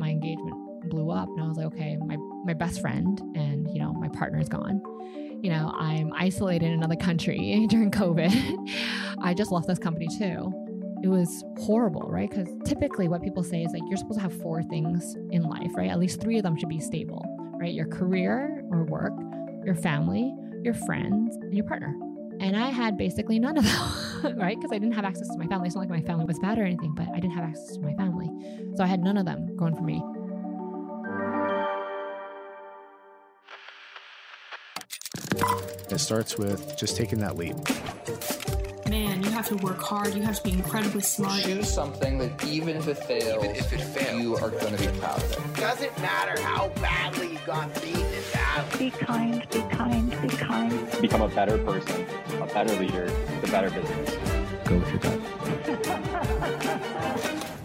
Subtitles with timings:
[0.00, 0.56] my engagement
[0.88, 4.08] blew up and I was like, okay, my, my best friend and, you know, my
[4.08, 4.82] partner is gone.
[5.42, 8.32] You know, I'm isolated in another country during COVID.
[9.22, 10.52] I just left this company too.
[11.02, 12.28] It was horrible, right?
[12.28, 15.70] Because typically what people say is like you're supposed to have four things in life,
[15.74, 15.90] right?
[15.90, 17.24] At least three of them should be stable,
[17.58, 17.72] right?
[17.72, 19.12] Your career or work,
[19.64, 21.94] your family, your friends, and your partner.
[22.40, 24.56] And I had basically none of them, right?
[24.58, 25.66] Because I didn't have access to my family.
[25.66, 27.80] It's not like my family was bad or anything, but I didn't have access to
[27.82, 28.28] my family.
[28.76, 30.02] So I had none of them going for me.
[35.90, 37.56] It starts with just taking that leap.
[38.88, 40.14] Man, you have to work hard.
[40.14, 41.42] You have to be incredibly smart.
[41.42, 44.20] Choose something that even if it fails, Even if it fails.
[44.20, 45.54] you are going to be proud of it.
[45.60, 48.39] Doesn't matter how badly you got beaten in battle.
[48.78, 51.00] Be kind, be kind, be kind.
[51.00, 52.04] become a better person,
[52.40, 53.06] a better leader,
[53.40, 54.16] the better business.
[54.64, 55.20] Go with your gut.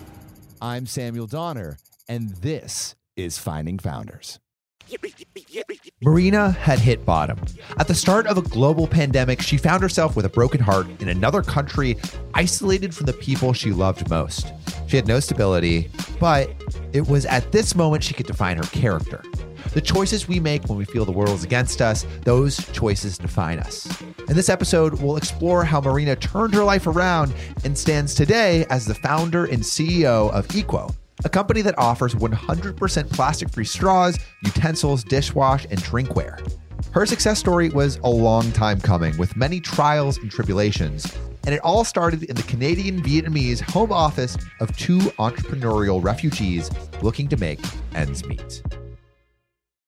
[0.62, 4.40] I'm Samuel Donner, and this is Finding Founders.
[6.04, 7.40] Marina had hit bottom.
[7.80, 11.10] At the start of a global pandemic, she found herself with a broken heart in
[11.10, 11.98] another country,
[12.36, 14.54] isolated from the people she loved most.
[14.88, 16.50] She had no stability, but
[16.94, 19.24] it was at this moment she could define her character.
[19.76, 23.60] The choices we make when we feel the world is against us, those choices define
[23.60, 23.86] us.
[24.30, 27.34] In this episode, we'll explore how Marina turned her life around
[27.66, 33.12] and stands today as the founder and CEO of Equo, a company that offers 100%
[33.12, 36.40] plastic free straws, utensils, dishwash, and drinkware.
[36.94, 41.14] Her success story was a long time coming with many trials and tribulations,
[41.46, 47.28] and it all started in the Canadian Vietnamese home office of two entrepreneurial refugees looking
[47.28, 47.60] to make
[47.94, 48.64] ends meet.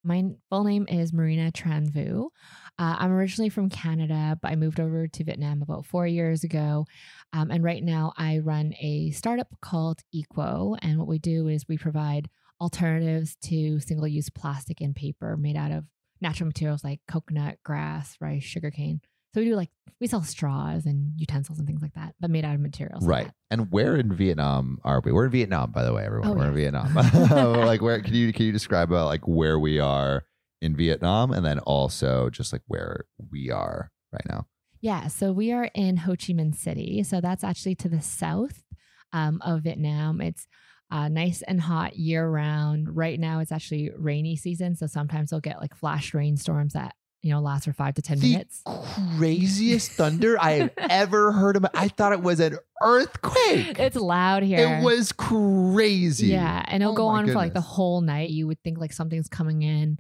[0.07, 2.31] My full name is Marina Tran Vu.
[2.79, 6.85] Uh, I'm originally from Canada, but I moved over to Vietnam about four years ago.
[7.33, 10.77] Um, and right now, I run a startup called Equo.
[10.81, 12.29] And what we do is we provide
[12.61, 15.83] alternatives to single use plastic and paper made out of
[16.21, 19.01] natural materials like coconut, grass, rice, sugarcane.
[19.33, 19.69] So we do like,
[19.99, 23.05] we sell straws and utensils and things like that, but made out of materials.
[23.05, 23.25] Right.
[23.25, 23.35] that.
[23.49, 25.11] And where in Vietnam are we?
[25.11, 26.29] We're in Vietnam, by the way, everyone.
[26.29, 26.55] Oh, We're in.
[26.55, 26.93] Vietnam.
[27.65, 30.25] like where can you can you describe about like where we are
[30.61, 34.47] in Vietnam and then also just like where we are right now?
[34.81, 37.03] Yeah, so we are in Ho Chi Minh City.
[37.03, 38.63] So that's actually to the south
[39.11, 40.21] um, of Vietnam.
[40.21, 40.47] It's
[40.91, 42.95] uh, nice and hot year round.
[42.95, 44.75] Right now, it's actually rainy season.
[44.75, 48.19] So sometimes they'll get like flash rainstorms that, you know, last for five to 10
[48.19, 48.61] The minutes.
[49.17, 51.65] craziest thunder I have ever heard of.
[51.73, 53.79] I thought it was an earthquake.
[53.79, 54.79] It's loud here.
[54.79, 56.27] It was crazy.
[56.27, 58.29] Yeah, and it'll Oh go on for like the whole night.
[58.29, 59.99] You would think like something's coming in.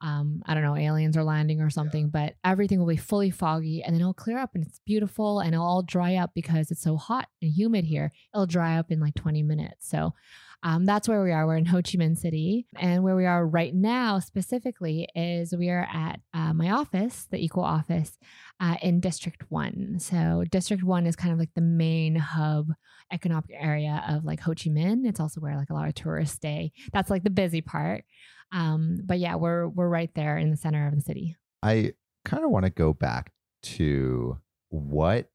[0.00, 3.82] Um, I don't know, aliens are landing or something, but everything will be fully foggy
[3.82, 6.82] and then it'll clear up and it's beautiful and it'll all dry up because it's
[6.82, 8.12] so hot and humid here.
[8.34, 9.88] It'll dry up in like 20 minutes.
[9.88, 10.14] So
[10.62, 11.46] um, that's where we are.
[11.46, 12.66] We're in Ho Chi Minh City.
[12.76, 17.38] And where we are right now specifically is we are at uh, my office, the
[17.38, 18.18] Equo office
[18.60, 19.98] uh, in District 1.
[20.00, 22.68] So District 1 is kind of like the main hub
[23.12, 25.06] economic area of like Ho Chi Minh.
[25.06, 26.72] It's also where like a lot of tourists stay.
[26.92, 28.04] That's like the busy part.
[28.52, 31.36] Um, but yeah, we're we're right there in the center of the city.
[31.62, 31.92] I
[32.24, 34.38] kind of want to go back to
[34.68, 35.30] what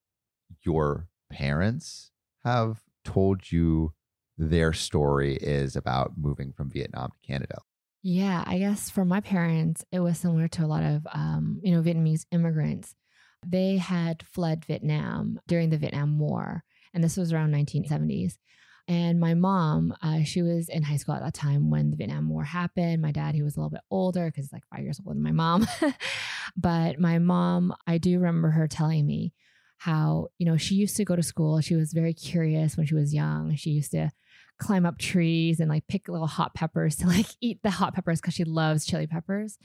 [0.63, 2.11] your parents
[2.43, 3.93] have told you
[4.37, 7.59] their story is about moving from Vietnam to Canada.
[8.01, 11.73] Yeah, I guess for my parents, it was similar to a lot of um, you
[11.73, 12.95] know Vietnamese immigrants.
[13.45, 18.33] They had fled Vietnam during the Vietnam War, and this was around 1970s.
[18.88, 22.29] And my mom, uh, she was in high school at that time when the Vietnam
[22.29, 23.01] War happened.
[23.01, 25.23] My dad, he was a little bit older because he's like five years older than
[25.23, 25.68] my mom.
[26.57, 29.34] but my mom, I do remember her telling me
[29.78, 31.62] how, you know, she used to go to school.
[31.62, 33.56] She was very curious when she was young.
[33.56, 34.12] She used to
[34.59, 38.22] climb up trees and like pick little hot peppers to like eat the hot peppers
[38.22, 39.57] because she loves chili peppers.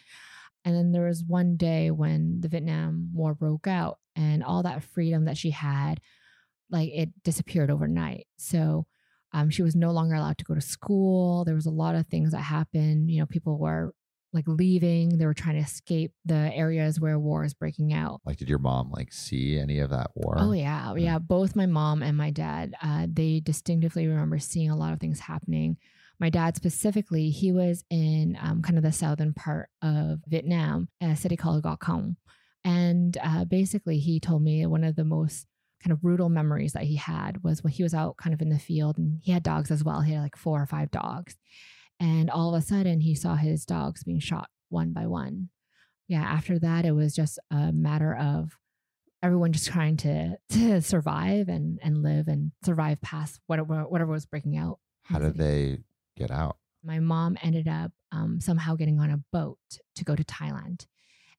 [0.65, 4.83] And then there was one day when the Vietnam War broke out and all that
[4.83, 6.01] freedom that she had,
[6.71, 8.27] like it disappeared overnight.
[8.37, 8.87] So
[9.33, 11.45] um, she was no longer allowed to go to school.
[11.45, 13.10] There was a lot of things that happened.
[13.10, 13.93] You know, people were
[14.33, 15.19] like leaving.
[15.19, 18.21] They were trying to escape the areas where war is breaking out.
[18.25, 20.37] Like, did your mom like see any of that war?
[20.39, 21.19] Oh yeah, yeah.
[21.19, 25.21] Both my mom and my dad, uh, they distinctively remember seeing a lot of things
[25.21, 25.77] happening.
[26.19, 31.16] My dad specifically, he was in um, kind of the southern part of Vietnam, a
[31.16, 32.16] city called Công,
[32.63, 35.47] and uh, basically he told me one of the most
[35.82, 38.50] kind of brutal memories that he had was when he was out kind of in
[38.50, 40.00] the field and he had dogs as well.
[40.00, 41.36] He had like four or five dogs,
[41.98, 45.48] and all of a sudden he saw his dogs being shot one by one.
[46.09, 48.56] Yeah, after that it was just a matter of
[49.22, 54.27] everyone just trying to to survive and and live and survive past whatever whatever was
[54.27, 54.78] breaking out.
[55.04, 55.78] How did they
[56.16, 56.56] get out?
[56.84, 59.59] My mom ended up um, somehow getting on a boat
[59.97, 60.86] to go to Thailand.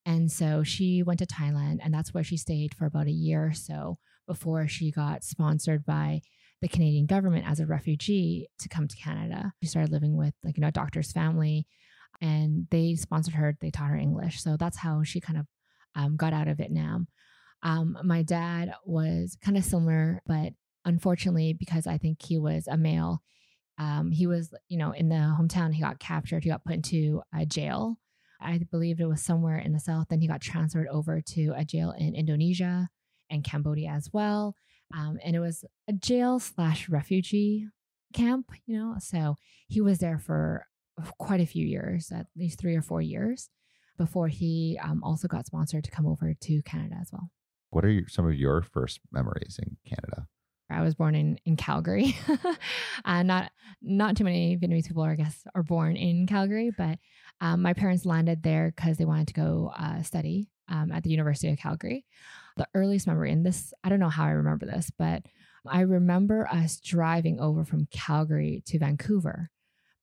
[0.05, 3.45] And so she went to Thailand, and that's where she stayed for about a year
[3.45, 3.99] or so
[4.31, 6.21] before she got sponsored by
[6.61, 9.51] the Canadian government as a refugee to come to Canada.
[9.61, 11.67] She started living with, like, you know, a doctor's family,
[12.21, 13.57] and they sponsored her.
[13.59, 14.41] They taught her English.
[14.41, 15.47] So that's how she kind of
[15.95, 17.07] um, got out of Vietnam.
[17.61, 20.53] Um, my dad was kind of similar, but
[20.85, 23.21] unfortunately, because I think he was a male,
[23.77, 27.21] um, he was, you know, in the hometown, he got captured, he got put into
[27.35, 27.97] a jail.
[28.39, 30.07] I believe it was somewhere in the south.
[30.09, 32.89] Then he got transferred over to a jail in Indonesia
[33.31, 34.55] and Cambodia as well.
[34.95, 37.67] Um, and it was a jail slash refugee
[38.13, 38.95] camp, you know.
[38.99, 39.35] So
[39.67, 40.67] he was there for
[41.17, 43.49] quite a few years, at least three or four years,
[43.97, 47.29] before he um, also got sponsored to come over to Canada as well.
[47.69, 50.27] What are your, some of your first memories in Canada?
[50.69, 52.17] I was born in in Calgary.
[53.05, 53.51] uh, not
[53.81, 56.97] not too many Vietnamese people, I guess, are born in Calgary, but
[57.41, 61.09] um, my parents landed there because they wanted to go uh, study um, at the
[61.09, 62.05] University of Calgary.
[62.57, 65.23] The earliest memory, and this I don't know how I remember this, but
[65.67, 69.49] I remember us driving over from Calgary to Vancouver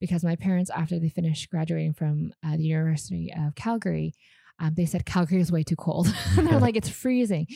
[0.00, 4.14] because my parents, after they finished graduating from uh, the University of Calgary,
[4.60, 6.06] um, they said Calgary is way too cold.
[6.36, 7.46] They're like it's freezing,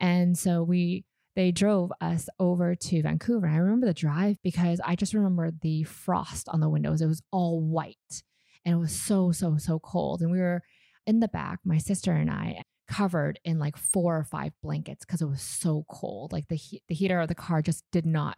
[0.00, 1.04] and so we
[1.34, 3.46] they drove us over to Vancouver.
[3.46, 7.00] And I remember the drive because I just remember the frost on the windows.
[7.00, 8.22] It was all white
[8.64, 10.20] and it was so, so, so cold.
[10.20, 10.62] And we were
[11.06, 15.22] in the back, my sister and I, covered in like four or five blankets because
[15.22, 16.32] it was so cold.
[16.32, 18.36] Like the, he- the heater of the car just did not,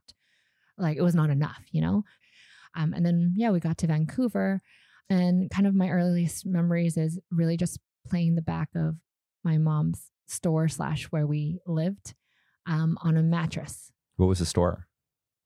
[0.78, 2.04] like, it was not enough, you know?
[2.76, 4.60] Um, and then, yeah, we got to Vancouver.
[5.10, 8.96] And kind of my earliest memories is really just playing the back of
[9.42, 12.14] my mom's store slash where we lived
[12.66, 13.92] um, on a mattress.
[14.16, 14.86] What was the store?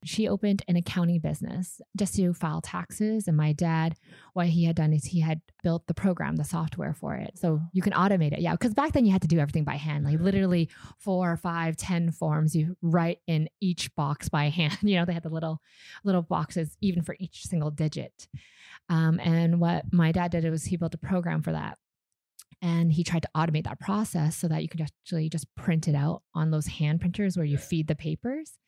[0.04, 3.26] She opened an accounting business just to file taxes.
[3.26, 3.96] And my dad,
[4.32, 7.32] what he had done is he had built the program, the software for it.
[7.36, 8.40] So you can automate it.
[8.40, 8.52] Yeah.
[8.52, 12.12] Because back then you had to do everything by hand, like literally four, five, ten
[12.12, 14.78] forms you write in each box by hand.
[14.82, 15.60] You know, they had the little,
[16.04, 18.28] little boxes even for each single digit.
[18.88, 21.76] Um, and what my dad did was he built a program for that
[22.60, 25.94] and he tried to automate that process so that you could actually just print it
[25.94, 28.58] out on those hand printers where you feed the papers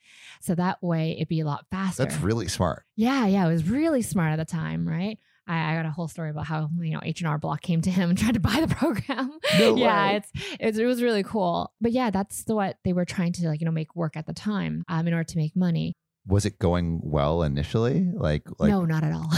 [0.40, 2.84] so that way it'd be a lot faster That's really smart.
[2.96, 6.06] yeah yeah it was really smart at the time right I, I got a whole
[6.06, 8.40] story about how you know H and R Block came to him and tried to
[8.40, 9.38] buy the program.
[9.58, 11.72] No yeah, it's, it's it was really cool.
[11.80, 14.26] But yeah, that's the, what they were trying to like you know make work at
[14.26, 15.96] the time um, in order to make money.
[16.26, 18.10] Was it going well initially?
[18.14, 19.32] Like, like no, not at all.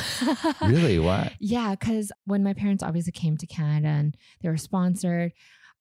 [0.69, 0.99] really?
[0.99, 1.33] What?
[1.39, 5.33] Yeah, because when my parents obviously came to Canada and they were sponsored,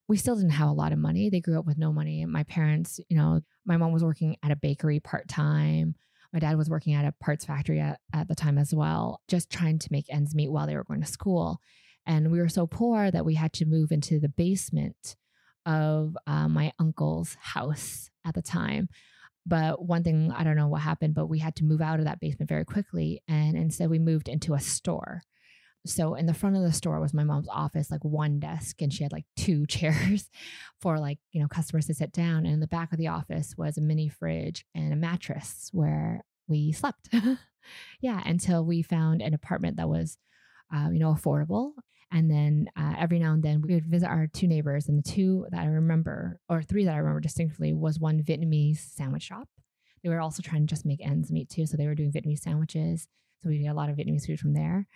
[0.07, 1.29] we still didn't have a lot of money.
[1.29, 2.25] They grew up with no money.
[2.25, 5.95] My parents, you know, my mom was working at a bakery part time.
[6.33, 9.49] My dad was working at a parts factory at, at the time as well, just
[9.49, 11.59] trying to make ends meet while they were going to school.
[12.05, 15.15] And we were so poor that we had to move into the basement
[15.65, 18.89] of uh, my uncle's house at the time.
[19.45, 22.05] But one thing, I don't know what happened, but we had to move out of
[22.05, 23.21] that basement very quickly.
[23.27, 25.23] And instead, we moved into a store.
[25.85, 28.93] So in the front of the store was my mom's office, like one desk, and
[28.93, 30.29] she had like two chairs
[30.79, 32.45] for like, you know, customers to sit down.
[32.45, 36.23] And in the back of the office was a mini fridge and a mattress where
[36.47, 37.09] we slept.
[38.01, 40.17] yeah, until we found an apartment that was,
[40.73, 41.73] uh, you know, affordable.
[42.11, 45.09] And then uh, every now and then we would visit our two neighbors, and the
[45.09, 49.47] two that I remember, or three that I remember distinctly, was one Vietnamese sandwich shop.
[50.03, 52.39] They were also trying to just make ends meet too, so they were doing Vietnamese
[52.39, 53.07] sandwiches.
[53.41, 54.87] So we get a lot of Vietnamese food from there.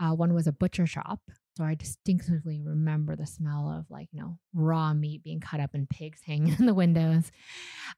[0.00, 1.20] Uh, one was a butcher shop.
[1.56, 5.70] So I distinctively remember the smell of like, you know, raw meat being cut up
[5.72, 7.30] and pigs hanging in the windows.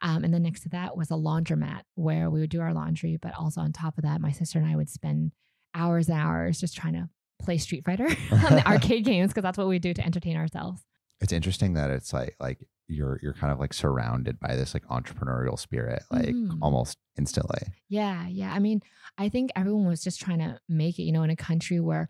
[0.02, 3.16] Um, and then next to that was a laundromat where we would do our laundry.
[3.20, 5.32] But also on top of that, my sister and I would spend
[5.74, 9.58] hours and hours just trying to play Street Fighter on the arcade games because that's
[9.58, 10.82] what we do to entertain ourselves.
[11.20, 14.86] It's interesting that it's like like you're you're kind of like surrounded by this like
[14.88, 16.58] entrepreneurial spirit like Mhm.
[16.62, 17.60] almost instantly.
[17.88, 18.52] Yeah, yeah.
[18.52, 18.80] I mean,
[19.18, 22.08] I think everyone was just trying to make it, you know, in a country where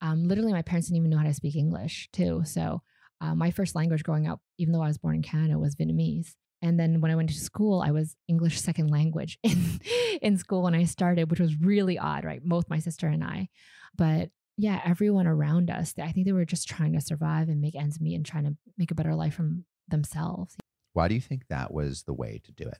[0.00, 2.42] um, literally my parents didn't even know how to speak English too.
[2.44, 2.82] So
[3.20, 6.34] uh, my first language growing up, even though I was born in Canada, was Vietnamese.
[6.62, 9.80] And then when I went to school, I was English second language in
[10.22, 12.42] in school when I started, which was really odd, right?
[12.44, 13.48] Both my sister and I.
[13.96, 17.74] But yeah, everyone around us, I think they were just trying to survive and make
[17.74, 20.56] ends meet and trying to make a better life from themselves.
[20.94, 22.78] Why do you think that was the way to do it?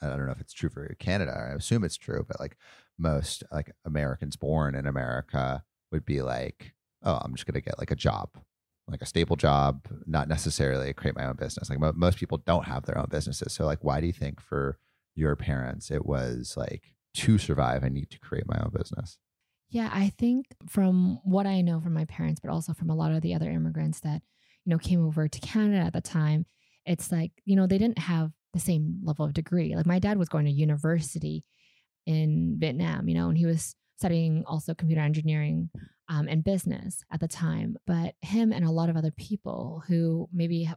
[0.00, 1.32] I don't know if it's true for Canada.
[1.36, 2.56] I assume it's true, but like
[2.98, 7.90] most like Americans born in America would be like, oh, I'm just gonna get like
[7.90, 8.30] a job,
[8.86, 11.68] like a stable job, not necessarily create my own business.
[11.68, 13.52] Like mo- most people don't have their own businesses.
[13.52, 14.78] So like, why do you think for
[15.14, 19.18] your parents it was like to survive, I need to create my own business?
[19.70, 23.12] Yeah, I think from what I know from my parents, but also from a lot
[23.12, 24.22] of the other immigrants that,
[24.64, 26.46] you know, came over to Canada at the time,
[26.86, 29.76] it's like, you know, they didn't have the same level of degree.
[29.76, 31.44] Like my dad was going to university
[32.06, 35.68] in Vietnam, you know, and he was studying also computer engineering
[36.08, 37.76] um, and business at the time.
[37.86, 40.70] But him and a lot of other people who maybe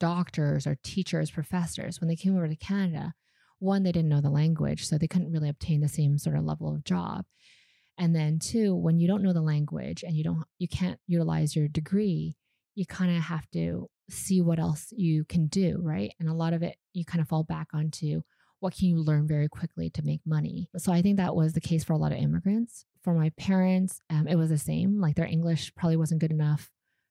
[0.00, 3.12] doctors or teachers, professors, when they came over to Canada,
[3.58, 6.44] one, they didn't know the language, so they couldn't really obtain the same sort of
[6.44, 7.24] level of job.
[7.98, 11.56] And then two, when you don't know the language and you don't you can't utilize
[11.56, 12.36] your degree,
[12.74, 16.12] you kind of have to see what else you can do, right?
[16.20, 18.22] And a lot of it you kind of fall back onto
[18.60, 20.68] what can you learn very quickly to make money.
[20.76, 22.86] So I think that was the case for a lot of immigrants.
[23.02, 25.00] For my parents, um, it was the same.
[25.00, 26.70] Like their English probably wasn't good enough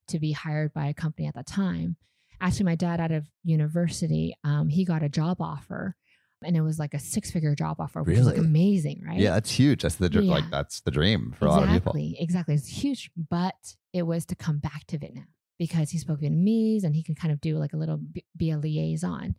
[0.10, 1.96] to be hired by a company at that time.
[2.39, 5.96] Actually, my dad out of university, um, he got a job offer
[6.44, 9.20] and it was like a six figure job offer, which was like amazing, right?
[9.20, 9.82] Yeah, that's huge.
[9.82, 10.22] That's the Yeah.
[10.32, 11.91] like that's the dream for a lot of people.
[11.94, 12.56] Exactly, exactly.
[12.56, 15.27] It's huge, but it was to come back to Vietnam
[15.58, 18.51] because he spoke Vietnamese and he could kind of do like a little be, be
[18.51, 19.36] a liaison.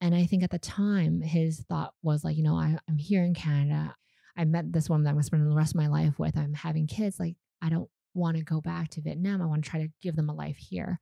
[0.00, 3.22] And I think at the time his thought was like, you know, I, I'm here
[3.24, 3.94] in Canada.
[4.36, 6.36] I met this woman that I'm going to spend the rest of my life with.
[6.36, 7.20] I'm having kids.
[7.20, 9.40] Like, I don't want to go back to Vietnam.
[9.40, 11.00] I want to try to give them a life here.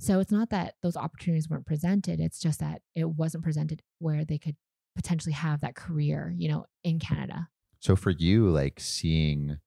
[0.00, 2.20] So it's not that those opportunities weren't presented.
[2.20, 4.56] It's just that it wasn't presented where they could
[4.98, 7.48] potentially have that career, you know, in Canada.
[7.78, 9.58] So for you, like seeing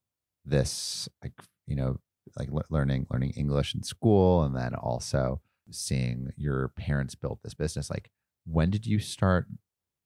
[0.43, 1.33] this, like
[1.65, 1.97] you know,
[2.37, 7.89] like learning learning English in school, and then also seeing your parents build this business,
[7.89, 8.11] like
[8.45, 9.47] when did you start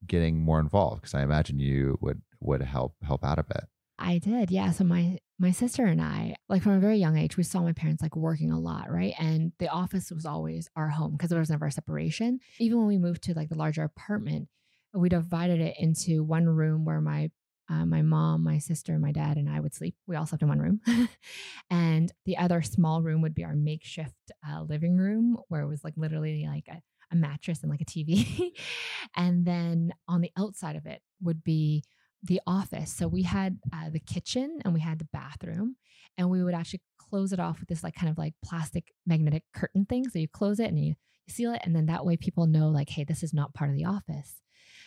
[0.05, 1.01] getting more involved?
[1.01, 3.63] Because I imagine you would would help help out a bit.
[3.98, 4.72] I did, yeah.
[4.72, 7.74] So my my sister and I, like from a very young age, we saw my
[7.74, 9.13] parents like working a lot, right?
[9.17, 12.39] And the office was always our home because there was never a separation.
[12.60, 14.50] Even when we moved to like the larger apartment,
[14.95, 17.29] we divided it into one room where my
[17.67, 19.95] uh, my mom, my sister, my dad, and I would sleep.
[20.05, 20.81] We all slept in one room,
[21.69, 25.83] and the other small room would be our makeshift uh, living room, where it was
[25.83, 28.51] like literally like a, a mattress and like a TV.
[29.15, 31.83] and then on the outside of it would be
[32.21, 32.93] the office.
[32.93, 35.77] So we had uh, the kitchen and we had the bathroom,
[36.19, 39.43] and we would actually close it off with this like kind of like plastic magnetic
[39.55, 40.07] curtain thing.
[40.07, 40.93] So you close it and you,
[41.25, 43.71] you seal it, and then that way people know like, hey, this is not part
[43.71, 44.35] of the office.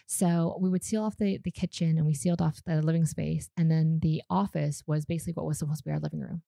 [0.06, 3.50] So we would seal off the the kitchen and we sealed off the living space,
[3.56, 6.42] and then the office was basically what was supposed to be our living room,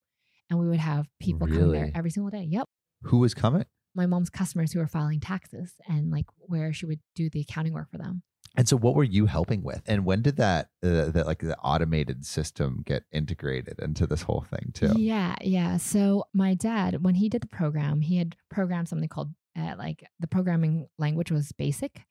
[0.49, 2.47] and we would have people come there every single day.
[2.49, 2.67] Yep
[3.03, 3.65] Who was coming?
[3.95, 7.73] my mom's customers who were filing taxes and like where she would do the accounting
[7.73, 8.23] work for them.
[8.57, 9.83] And so, what were you helping with?
[9.87, 14.45] And when did that uh, that like the automated system get integrated into this whole
[14.51, 14.93] thing too?
[14.97, 15.77] Yeah, yeah.
[15.77, 20.05] So my dad, when he did the program, he had programmed something called uh, like
[20.19, 22.03] the programming language was BASIC.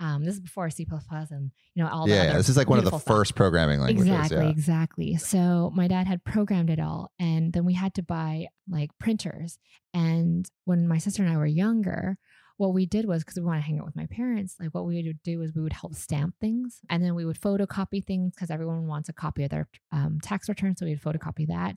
[0.00, 2.78] Um, this is before C and you know all the yeah, this is like one
[2.78, 3.04] of the stuff.
[3.04, 4.12] first programming languages.
[4.12, 4.50] Exactly, yeah.
[4.50, 5.16] exactly.
[5.16, 9.58] So my dad had programmed it all, and then we had to buy like printers.
[9.92, 12.18] And when my sister and I were younger,
[12.56, 14.84] what we did was because we want to hang out with my parents, like what
[14.84, 18.34] we would do is we would help stamp things, and then we would photocopy things
[18.34, 21.76] because everyone wants a copy of their um, tax return, so we'd photocopy that.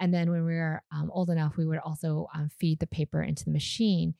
[0.00, 3.22] And then when we were um, old enough, we would also um, feed the paper
[3.22, 4.14] into the machine.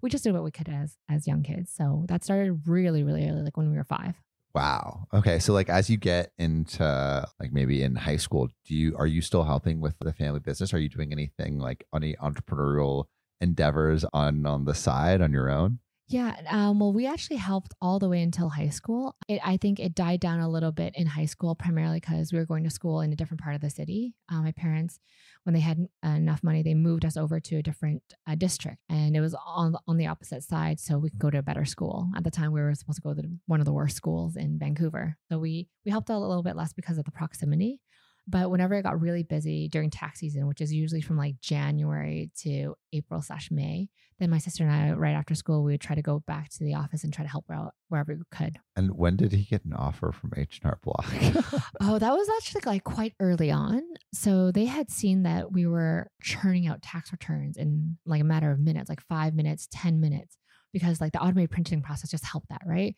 [0.00, 1.72] We just did what we could as as young kids.
[1.74, 4.14] So that started really, really early, like when we were five.
[4.54, 5.06] Wow.
[5.12, 5.38] Okay.
[5.38, 9.20] So like as you get into like maybe in high school, do you are you
[9.20, 10.72] still helping with the family business?
[10.72, 13.04] Are you doing anything like any entrepreneurial
[13.40, 15.80] endeavors on on the side on your own?
[16.10, 19.14] Yeah, um, well, we actually helped all the way until high school.
[19.28, 22.38] It, I think it died down a little bit in high school, primarily because we
[22.38, 24.14] were going to school in a different part of the city.
[24.32, 25.00] Uh, my parents,
[25.44, 29.16] when they had enough money, they moved us over to a different uh, district, and
[29.18, 32.08] it was on on the opposite side, so we could go to a better school.
[32.16, 34.58] At the time, we were supposed to go to one of the worst schools in
[34.58, 37.80] Vancouver, so we we helped out a little bit less because of the proximity.
[38.28, 42.30] But whenever I got really busy during tax season, which is usually from like January
[42.42, 45.94] to April slash May, then my sister and I, right after school, we would try
[45.94, 48.58] to go back to the office and try to help out wherever we could.
[48.76, 51.06] And when did he get an offer from H and R Block?
[51.80, 53.82] Oh, that was actually like quite early on.
[54.12, 58.50] So they had seen that we were churning out tax returns in like a matter
[58.50, 60.36] of minutes, like five minutes, 10 minutes,
[60.72, 62.96] because like the automated printing process just helped that, right?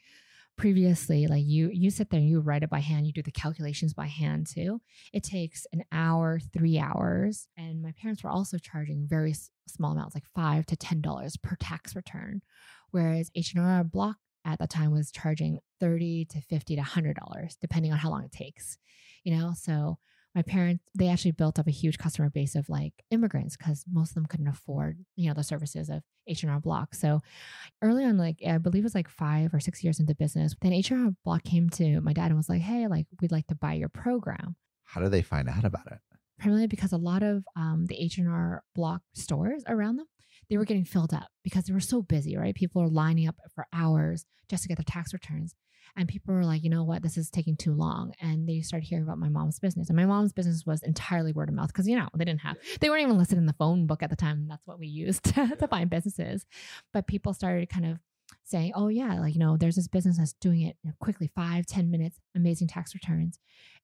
[0.56, 3.30] Previously, like you you sit there and you write it by hand, you do the
[3.30, 4.80] calculations by hand too.
[5.12, 7.48] It takes an hour, three hours.
[7.56, 9.34] And my parents were also charging very
[9.66, 12.42] small amounts, like five to ten dollars per tax return.
[12.90, 17.92] Whereas H&R Block at the time was charging 30 to 50 to 100 dollars depending
[17.92, 18.78] on how long it takes
[19.24, 19.98] you know so
[20.34, 24.10] my parents they actually built up a huge customer base of like immigrants because most
[24.10, 27.20] of them couldn't afford you know the services of h&r block so
[27.82, 30.72] early on like i believe it was like five or six years into business then
[30.72, 33.72] h&r block came to my dad and was like hey like we'd like to buy
[33.72, 35.98] your program How do they find out about it?
[36.38, 40.06] primarily because a lot of um, the H&R block stores around them,
[40.48, 42.54] they were getting filled up because they were so busy, right?
[42.54, 45.54] People are lining up for hours just to get their tax returns.
[45.96, 48.12] And people were like, you know what, this is taking too long.
[48.20, 49.88] And they started hearing about my mom's business.
[49.88, 52.56] And my mom's business was entirely word of mouth because, you know, they didn't have,
[52.80, 54.46] they weren't even listed in the phone book at the time.
[54.48, 56.46] That's what we used to, to find businesses.
[56.92, 57.98] But people started kind of
[58.44, 61.90] saying, oh, yeah, like, you know, there's this business that's doing it quickly, five, ten
[61.90, 63.38] minutes, amazing tax returns.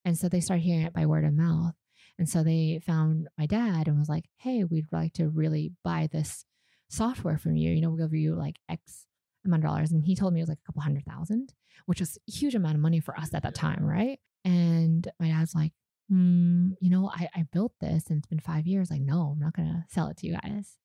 [0.04, 1.75] And so they started hearing it by word of mouth.
[2.18, 6.08] And so they found my dad and was like, hey, we'd like to really buy
[6.10, 6.44] this
[6.88, 7.72] software from you.
[7.72, 9.06] You know, we'll give you like X
[9.46, 9.92] amount of dollars.
[9.92, 11.52] And he told me it was like a couple hundred thousand,
[11.86, 14.18] which was a huge amount of money for us at that time, right?
[14.44, 15.72] And my dad's like,
[16.08, 18.90] hmm, you know, I, I built this and it's been five years.
[18.90, 20.76] Like, no, I'm not going to sell it to you guys.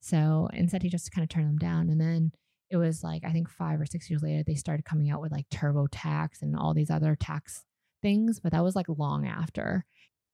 [0.00, 1.88] So instead, he just kind of turned them down.
[1.88, 2.32] And then
[2.70, 5.32] it was like, I think five or six years later, they started coming out with
[5.32, 7.64] like TurboTax and all these other tax
[8.02, 8.40] things.
[8.40, 9.84] But that was like long after.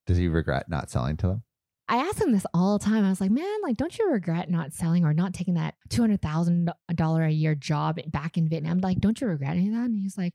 [0.07, 1.43] Does he regret not selling to them?
[1.89, 3.05] I ask him this all the time.
[3.05, 6.01] I was like, man, like, don't you regret not selling or not taking that two
[6.01, 8.79] hundred thousand dollar a year job back in Vietnam?
[8.79, 9.85] Like, don't you regret any of that?
[9.85, 10.35] And he's like,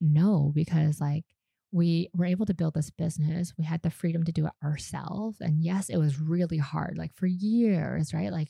[0.00, 1.24] no, because like
[1.72, 3.52] we were able to build this business.
[3.58, 5.38] We had the freedom to do it ourselves.
[5.40, 8.30] And yes, it was really hard, like for years, right?
[8.30, 8.48] Like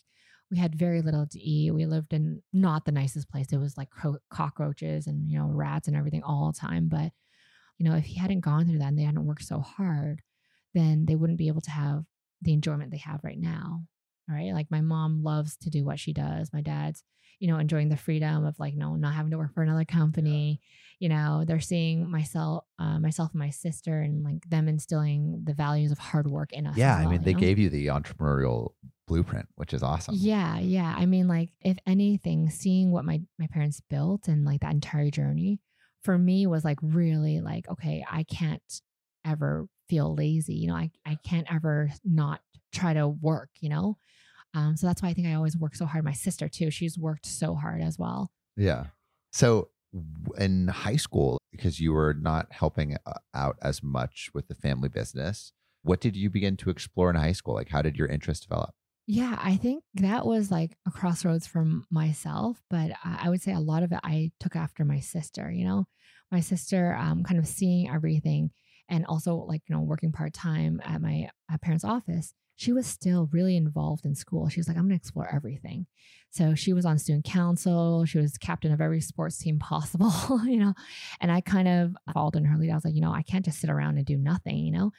[0.50, 1.72] we had very little to eat.
[1.72, 3.46] We lived in not the nicest place.
[3.50, 6.88] It was like co- cockroaches and, you know, rats and everything all the time.
[6.88, 7.12] But,
[7.78, 10.20] you know, if he hadn't gone through that and they hadn't worked so hard,
[10.74, 12.04] then they wouldn't be able to have
[12.44, 13.82] the enjoyment they have right now.
[14.28, 14.52] All right.
[14.52, 16.50] Like my mom loves to do what she does.
[16.52, 17.02] My dad's,
[17.40, 20.60] you know, enjoying the freedom of like, no, not having to work for another company.
[20.98, 25.52] You know, they're seeing myself, uh, myself and my sister and like them instilling the
[25.52, 26.76] values of hard work in us.
[26.76, 26.98] Yeah.
[26.98, 27.40] as I mean, they know?
[27.40, 28.72] gave you the entrepreneurial
[29.06, 30.14] blueprint, which is awesome.
[30.16, 30.94] Yeah, yeah.
[30.96, 35.10] I mean, like, if anything, seeing what my my parents built and like that entire
[35.10, 35.60] journey
[36.02, 38.62] for me was like really like, okay, I can't
[39.24, 40.54] ever feel lazy.
[40.54, 42.40] You know, I I can't ever not
[42.72, 43.50] try to work.
[43.60, 43.98] You know,
[44.54, 46.04] um, so that's why I think I always work so hard.
[46.04, 48.30] My sister too, she's worked so hard as well.
[48.56, 48.86] Yeah.
[49.32, 49.68] So
[50.38, 54.88] in high school, because you were not helping uh, out as much with the family
[54.88, 57.54] business, what did you begin to explore in high school?
[57.54, 58.74] Like, how did your interest develop?
[59.06, 63.52] Yeah, I think that was like a crossroads for myself, but I I would say
[63.52, 65.84] a lot of it I took after my sister, you know,
[66.32, 68.50] my sister um, kind of seeing everything
[68.88, 72.34] and also like, you know, working part time at my uh, parents' office.
[72.56, 74.48] She was still really involved in school.
[74.48, 75.86] She was like, I'm going to explore everything.
[76.30, 78.04] So she was on student council.
[78.04, 80.12] She was captain of every sports team possible,
[80.46, 80.74] you know,
[81.20, 82.70] and I kind of followed in her lead.
[82.70, 84.92] I was like, you know, I can't just sit around and do nothing, you know,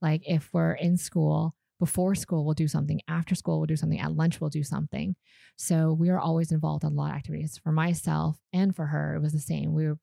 [0.00, 3.98] like if we're in school, before school we'll do something after school we'll do something
[3.98, 5.16] at lunch we'll do something
[5.56, 9.16] so we were always involved in a lot of activities for myself and for her
[9.16, 9.98] it was the same we would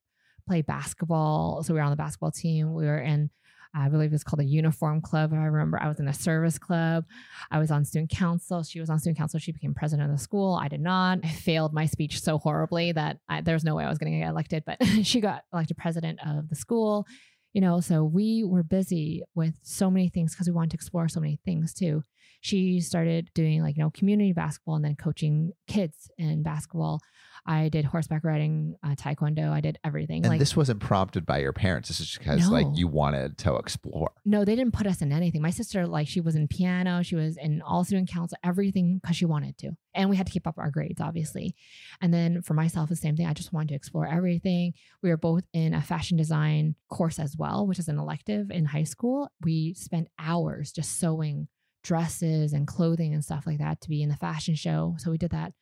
[0.50, 1.62] play basketball.
[1.62, 2.74] So we were on the basketball team.
[2.74, 3.30] We were in
[3.72, 5.32] i believe it's called a uniform club.
[5.32, 7.04] I remember i was in a service club.
[7.52, 8.64] I was on student council.
[8.64, 9.38] She was on student council.
[9.38, 10.58] She became president of the school.
[10.60, 11.20] I did not.
[11.22, 14.12] I failed my speech so horribly that I, there was no way i was going
[14.12, 17.06] to get elected but she got elected president of the school
[17.52, 21.08] you know so we were busy with so many things because we wanted to explore
[21.08, 22.02] so many things too
[22.42, 27.00] she started doing like you know community basketball and then coaching kids in basketball
[27.46, 31.38] i did horseback riding uh, taekwondo i did everything And like this wasn't prompted by
[31.38, 31.88] your parents.
[31.88, 34.10] This is just because like you wanted to explore.
[34.24, 37.16] no they didn't put us in anything my sister like she was in piano she
[37.16, 40.46] was in all student council everything because she wanted to and we had to keep
[40.46, 41.54] up our grades obviously.
[42.00, 44.74] And then for myself the same thing i just wanted to explore everything.
[45.02, 48.66] We were both in a fashion design course as well which is an elective in
[48.66, 49.28] high school.
[49.42, 51.48] We spent hours just sewing
[51.82, 54.96] dresses and clothing and stuff like that to be in the fashion show.
[54.98, 55.52] So we did that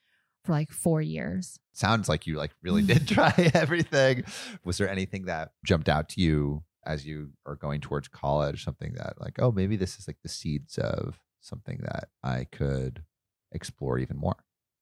[0.45, 1.59] for like four years.
[1.73, 4.25] Sounds like you like really did try everything.
[4.64, 8.64] Was there anything that jumped out to you as you are going towards college?
[8.64, 13.05] Something that like, oh, maybe this is like the seeds of something that I could
[13.53, 14.37] explore even more.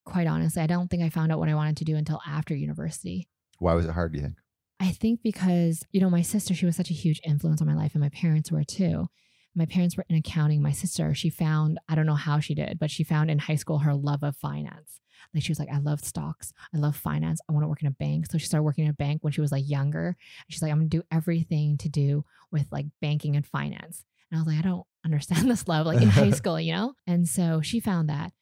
[0.05, 2.55] quite honestly i don't think i found out what i wanted to do until after
[2.55, 4.13] university Why was it hard?
[4.13, 4.37] Do you think?
[4.79, 7.75] I think because, you know, my sister, she was such a huge influence on my
[7.75, 9.07] life, and my parents were too.
[9.55, 10.61] My parents were in accounting.
[10.61, 13.55] My sister, she found, I don't know how she did, but she found in high
[13.55, 15.01] school her love of finance.
[15.33, 16.53] Like she was like, I love stocks.
[16.75, 17.41] I love finance.
[17.49, 18.27] I want to work in a bank.
[18.27, 20.15] So she started working in a bank when she was like younger.
[20.51, 24.05] She's like, I'm going to do everything to do with like banking and finance.
[24.31, 26.93] And I was like, I don't understand this love, like in high school, you know?
[27.07, 28.35] And so she found that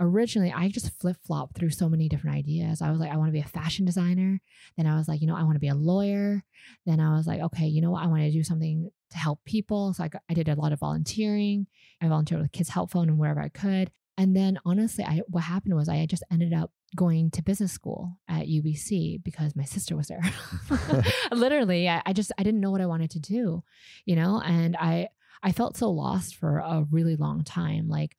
[0.00, 2.82] originally I just flip flop through so many different ideas.
[2.82, 4.40] I was like, I want to be a fashion designer.
[4.76, 6.44] Then I was like, you know, I want to be a lawyer.
[6.86, 8.02] Then I was like, okay, you know what?
[8.04, 9.92] I want to do something to help people.
[9.94, 11.66] So I, got- I did a lot of volunteering.
[12.00, 13.90] I volunteered with Kids Help Phone and wherever I could.
[14.16, 18.16] And then honestly, I what happened was I just ended up going to business school
[18.28, 20.22] at UBC because my sister was there.
[21.32, 23.62] Literally, I, I just I didn't know what I wanted to do,
[24.06, 25.08] you know, and I
[25.42, 27.88] I felt so lost for a really long time.
[27.88, 28.16] Like,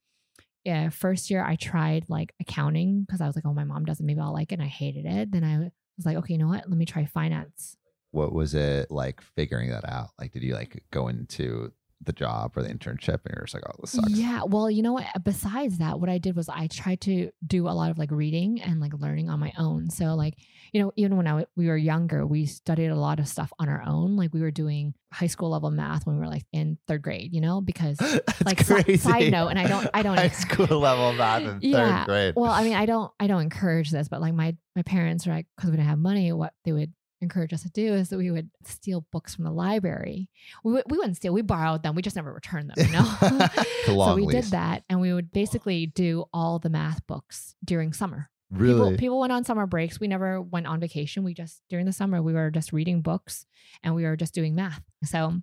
[0.64, 4.06] yeah, first year I tried like accounting because I was like, oh, my mom doesn't,
[4.06, 4.56] maybe I'll like it.
[4.56, 5.32] And I hated it.
[5.32, 6.70] Then I was like, okay, you know what?
[6.70, 7.78] Let me try finance.
[8.12, 10.10] What was it like figuring that out?
[10.20, 13.64] Like, did you like go into the job or the internship and you're just like,
[13.68, 14.10] oh, this sucks?
[14.12, 14.44] Yeah.
[14.46, 15.06] Well, you know what?
[15.14, 18.10] Uh, besides that, what I did was I tried to do a lot of like
[18.12, 19.90] reading and like learning on my own.
[19.90, 20.36] So, like,
[20.72, 23.52] you know, even when I w- we were younger, we studied a lot of stuff
[23.60, 24.16] on our own.
[24.16, 27.34] Like, we were doing high school level math when we were like in third grade,
[27.34, 28.00] you know, because
[28.46, 31.98] like si- side note, and I don't, I don't High school level math in Yeah.
[32.00, 32.34] third grade.
[32.38, 35.32] Well, I mean, I don't, I don't encourage this, but like my my parents are
[35.32, 38.18] like, because we didn't have money, what they would encourage us to do is that
[38.18, 40.30] we would steal books from the library.
[40.64, 43.48] We, we wouldn't steal, we borrowed them, we just never returned them, you know.
[43.86, 44.46] So we lease.
[44.46, 48.30] did that, and we would basically do all the math books during summer.
[48.52, 48.92] really?
[48.92, 50.00] People, people went on summer breaks.
[50.00, 51.24] We never went on vacation.
[51.24, 53.46] We just during the summer we were just reading books
[53.84, 54.82] and we were just doing math.
[55.04, 55.34] So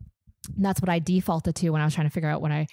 [0.56, 2.68] that's what I defaulted to when I was trying to figure out what I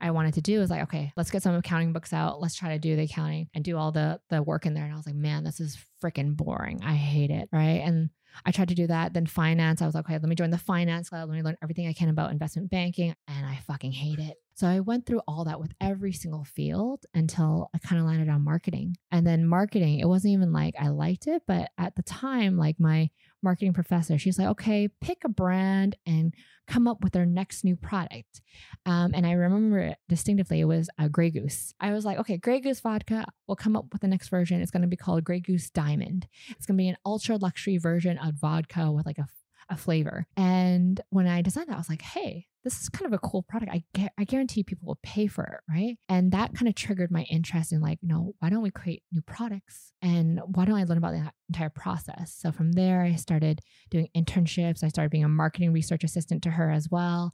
[0.00, 0.62] I wanted to do.
[0.62, 2.40] Is like, okay, let's get some accounting books out.
[2.40, 4.84] Let's try to do the accounting and do all the the work in there.
[4.84, 6.80] And I was like, man, this is freaking boring.
[6.82, 7.48] I hate it.
[7.52, 7.82] Right.
[7.84, 8.08] And
[8.44, 9.14] I tried to do that.
[9.14, 11.28] Then finance, I was like, okay, let me join the finance club.
[11.28, 13.14] Let me learn everything I can about investment banking.
[13.26, 14.36] And I fucking hate it.
[14.58, 18.28] So I went through all that with every single field until I kind of landed
[18.28, 18.96] on marketing.
[19.12, 22.80] And then marketing, it wasn't even like I liked it, but at the time, like
[22.80, 23.08] my
[23.40, 26.34] marketing professor, she's like, okay, pick a brand and
[26.66, 28.40] come up with their next new product.
[28.84, 31.72] Um, and I remember distinctively, it was a Grey Goose.
[31.78, 34.60] I was like, okay, Grey Goose vodka, we'll come up with the next version.
[34.60, 36.26] It's going to be called Grey Goose Diamond.
[36.48, 39.28] It's going to be an ultra luxury version of vodka with like a,
[39.70, 40.26] a flavor.
[40.36, 43.42] And when I designed that, I was like, hey, this is kind of a cool
[43.42, 43.72] product.
[43.72, 45.96] I, gu- I guarantee people will pay for it, right?
[46.08, 49.02] And that kind of triggered my interest in like, you know, why don't we create
[49.12, 49.92] new products?
[50.02, 52.34] And why don't I learn about the entire process?
[52.36, 54.82] So from there, I started doing internships.
[54.82, 57.32] I started being a marketing research assistant to her as well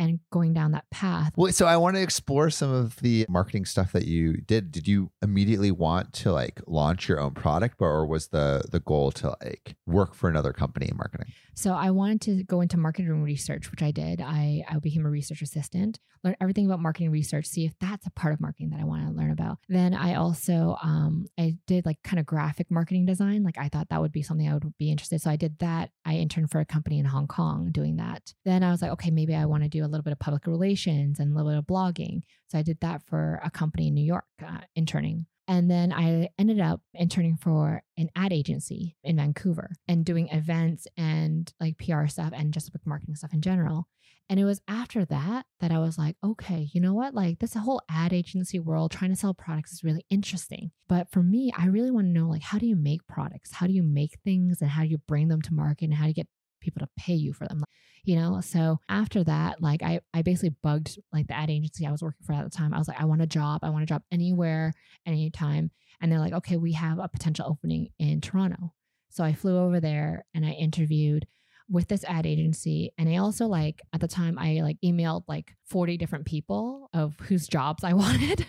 [0.00, 1.32] and going down that path.
[1.36, 4.72] Well, so I want to explore some of the marketing stuff that you did.
[4.72, 9.12] Did you immediately want to like launch your own product, or was the the goal
[9.12, 11.32] to like work for another company in marketing?
[11.54, 14.22] So I wanted to go into marketing research, which I did.
[14.22, 18.10] I, I became a research assistant, learn everything about marketing research, see if that's a
[18.10, 19.29] part of marketing that I want to learn.
[19.70, 23.44] Then I also um, I did like kind of graphic marketing design.
[23.44, 25.22] Like I thought that would be something I would be interested.
[25.22, 25.90] So I did that.
[26.04, 28.34] I interned for a company in Hong Kong doing that.
[28.44, 30.48] Then I was like, okay, maybe I want to do a little bit of public
[30.48, 32.22] relations and a little bit of blogging.
[32.48, 35.26] So I did that for a company in New York, uh, interning.
[35.46, 40.88] And then I ended up interning for an ad agency in Vancouver and doing events
[40.96, 43.86] and like PR stuff and just marketing stuff in general.
[44.30, 47.14] And it was after that that I was like, okay, you know what?
[47.14, 50.70] Like this whole ad agency world, trying to sell products is really interesting.
[50.88, 53.52] But for me, I really want to know like how do you make products?
[53.54, 56.04] How do you make things and how do you bring them to market and how
[56.04, 56.28] do you get
[56.60, 57.64] people to pay you for them?
[58.04, 61.90] You know, so after that, like I, I basically bugged like the ad agency I
[61.90, 62.72] was working for at the time.
[62.72, 63.64] I was like, I want a job.
[63.64, 64.72] I want a job anywhere,
[65.04, 65.72] anytime.
[66.00, 68.74] And they're like, okay, we have a potential opening in Toronto.
[69.08, 71.26] So I flew over there and I interviewed
[71.70, 72.92] with this ad agency.
[72.98, 77.14] And I also like at the time I like emailed like 40 different people of
[77.20, 78.44] whose jobs I wanted.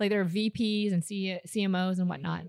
[0.00, 2.44] like were VPs and C- CMOs and whatnot.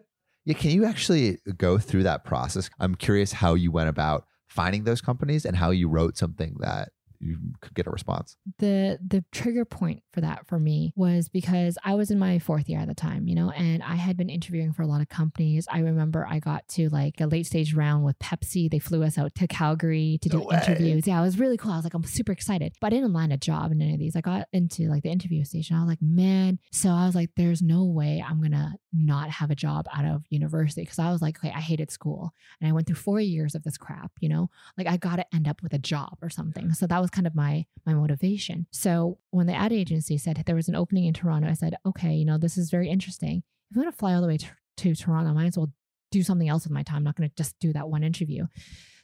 [0.45, 2.69] Yeah, can you actually go through that process?
[2.79, 6.89] I'm curious how you went about finding those companies and how you wrote something that
[7.23, 8.37] you could get a response.
[8.59, 12.69] the the trigger point for that for me was because I was in my fourth
[12.69, 15.09] year at the time, you know, and I had been interviewing for a lot of
[15.09, 15.67] companies.
[15.71, 18.69] I remember I got to like a late stage round with Pepsi.
[18.69, 21.07] They flew us out to Calgary to do No interviews.
[21.07, 21.71] Yeah, it was really cool.
[21.71, 23.99] I was like, I'm super excited, but I didn't land a job in any of
[23.99, 24.15] these.
[24.15, 25.75] I got into like the interview station.
[25.75, 26.59] I was like, man.
[26.71, 30.23] So I was like, there's no way I'm gonna not have a job out of
[30.29, 33.55] university because I was like, okay, I hated school and I went through four years
[33.55, 36.29] of this crap, you know, like I got to end up with a job or
[36.29, 36.73] something.
[36.73, 38.67] So that was kind of my my motivation.
[38.71, 42.13] So when the ad agency said there was an opening in Toronto, I said, okay,
[42.13, 43.43] you know, this is very interesting.
[43.71, 44.47] If I'm going to fly all the way to,
[44.77, 45.71] to Toronto, I might as well
[46.11, 46.97] do something else with my time.
[46.97, 48.47] I'm not going to just do that one interview.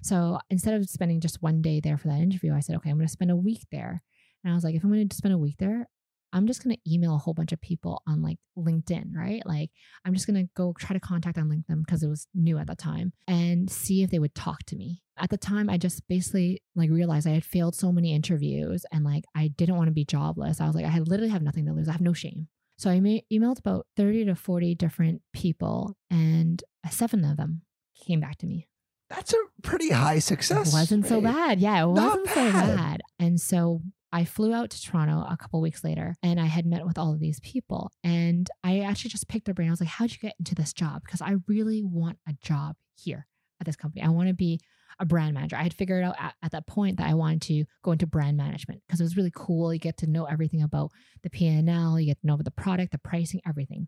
[0.02, 2.98] So instead of spending just one day there for that interview, I said, okay, I'm
[2.98, 4.02] going to spend a week there.
[4.43, 5.89] And I was like, if I'm going to spend a week there,
[6.31, 9.41] I'm just going to email a whole bunch of people on like LinkedIn, right?
[9.45, 9.71] Like,
[10.05, 12.67] I'm just going to go try to contact on LinkedIn because it was new at
[12.67, 15.01] the time and see if they would talk to me.
[15.17, 19.03] At the time, I just basically like realized I had failed so many interviews and
[19.03, 20.61] like I didn't want to be jobless.
[20.61, 21.89] I was like, I literally have nothing to lose.
[21.89, 22.47] I have no shame.
[22.77, 27.63] So I ma- emailed about 30 to 40 different people and seven of them
[28.05, 28.67] came back to me.
[29.09, 30.69] That's a pretty high success.
[30.71, 31.59] It wasn't so bad.
[31.59, 32.75] Yeah, it Not wasn't so bad.
[32.77, 33.01] bad.
[33.17, 33.81] And so
[34.12, 37.13] I flew out to Toronto a couple weeks later and I had met with all
[37.13, 37.91] of these people.
[38.04, 39.67] And I actually just picked their brain.
[39.67, 41.04] I was like, how'd you get into this job?
[41.06, 43.28] Because I really want a job here
[43.60, 44.04] at this company.
[44.04, 44.60] I want to be
[45.00, 45.56] a brand manager.
[45.56, 48.36] I had figured out at, at that point that I wanted to go into brand
[48.36, 49.74] management because it was really cool.
[49.74, 50.91] You get to know everything about
[51.24, 53.88] the P&L, you get to know about the product, the pricing, everything.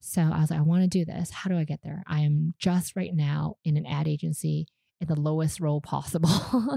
[0.00, 1.30] So I was like, I want to do this.
[1.30, 2.02] How do I get there?
[2.06, 4.66] I am just right now in an ad agency
[5.00, 6.30] in the lowest role possible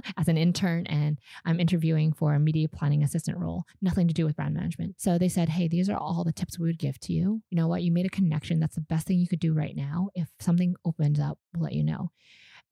[0.18, 4.26] as an intern and I'm interviewing for a media planning assistant role, nothing to do
[4.26, 4.96] with brand management.
[5.00, 7.42] So they said, Hey, these are all the tips we would give to you.
[7.50, 7.84] You know what?
[7.84, 8.60] You made a connection.
[8.60, 10.10] That's the best thing you could do right now.
[10.16, 12.12] If something opens up, we'll let you know.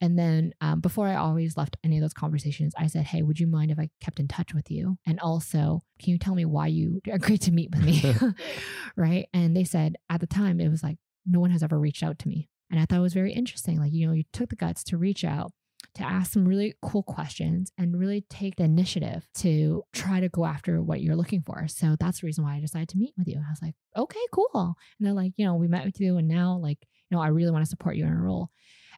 [0.04, 3.40] And then um, before I always left any of those conversations, I said, Hey, would
[3.40, 4.98] you mind if I kept in touch with you?
[5.06, 8.16] And also, can you tell me why you agreed to meet with me?
[8.96, 9.28] right.
[9.34, 12.18] And they said at the time, it was like, no one has ever reached out
[12.20, 12.50] to me.
[12.72, 13.80] And I thought it was very interesting.
[13.80, 15.52] Like, you know, you took the guts to reach out,
[15.96, 20.46] to ask some really cool questions, and really take the initiative to try to go
[20.46, 21.68] after what you're looking for.
[21.68, 23.38] So that's the reason why I decided to meet with you.
[23.38, 24.76] I was like, okay, cool.
[25.00, 26.80] And they're like, you know, we met with you, and now, like,
[27.10, 28.50] you know, I really want to support you in a role.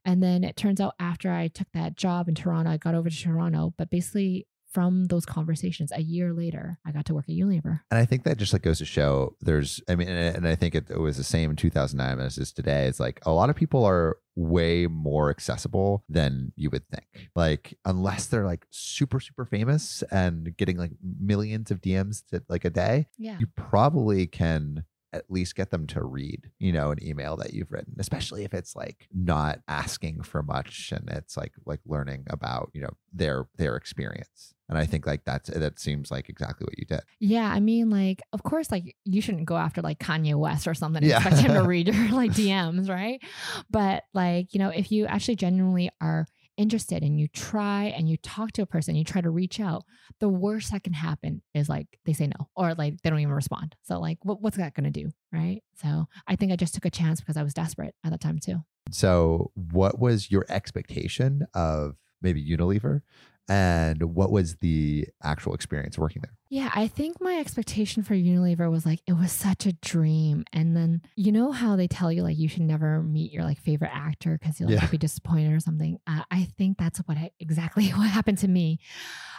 [0.05, 3.09] And then it turns out after I took that job in Toronto, I got over
[3.09, 7.35] to Toronto, but basically from those conversations a year later, I got to work at
[7.35, 7.81] Unilever.
[7.91, 10.55] And I think that just like goes to show there's, I mean, and, and I
[10.55, 12.87] think it, it was the same in 2009 as it is today.
[12.87, 17.29] It's like a lot of people are way more accessible than you would think.
[17.35, 22.65] Like, unless they're like super, super famous and getting like millions of DMs to like
[22.65, 23.37] a day, Yeah.
[23.39, 27.71] you probably can at least get them to read, you know, an email that you've
[27.71, 32.71] written, especially if it's like not asking for much and it's like like learning about,
[32.73, 34.53] you know, their their experience.
[34.69, 37.01] And I think like that's that seems like exactly what you did.
[37.19, 40.73] Yeah, I mean, like, of course, like you shouldn't go after like Kanye West or
[40.73, 41.17] something and Yeah.
[41.17, 43.21] expect him to read your like DMs, right?
[43.69, 46.25] But like, you know, if you actually genuinely are
[46.57, 49.83] interested and you try and you talk to a person, you try to reach out,
[50.19, 53.33] the worst that can happen is like they say no or like they don't even
[53.33, 53.75] respond.
[53.83, 55.61] So like, what, what's that going to do, right?
[55.75, 58.39] So I think I just took a chance because I was desperate at that time
[58.39, 58.63] too.
[58.91, 63.01] So, what was your expectation of maybe Unilever,
[63.49, 66.33] and what was the actual experience working there?
[66.49, 70.45] Yeah, I think my expectation for Unilever was like it was such a dream.
[70.53, 73.59] And then you know how they tell you like you should never meet your like
[73.59, 74.87] favorite actor because you'll like, Yeah.
[74.87, 75.97] be disappointed or something.
[76.05, 78.79] Uh, I think that's what I, exactly what happened to me.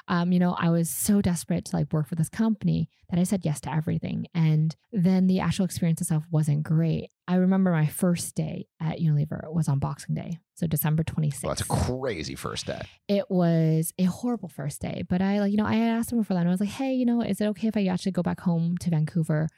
[0.09, 3.23] Um, you know, I was so desperate to like work for this company that I
[3.23, 7.11] said yes to everything, and then the actual experience itself wasn't great.
[7.27, 11.45] I remember my first day at Unilever was on Boxing Day, so December twenty sixth.
[11.45, 12.83] Well, that's a crazy first day.
[13.09, 15.05] it was a horrible first day.
[15.09, 16.41] But I like, you know, I had asked them before that.
[16.41, 18.41] And I was like, hey, you know, is it okay if I actually go back
[18.41, 19.49] home to Vancouver,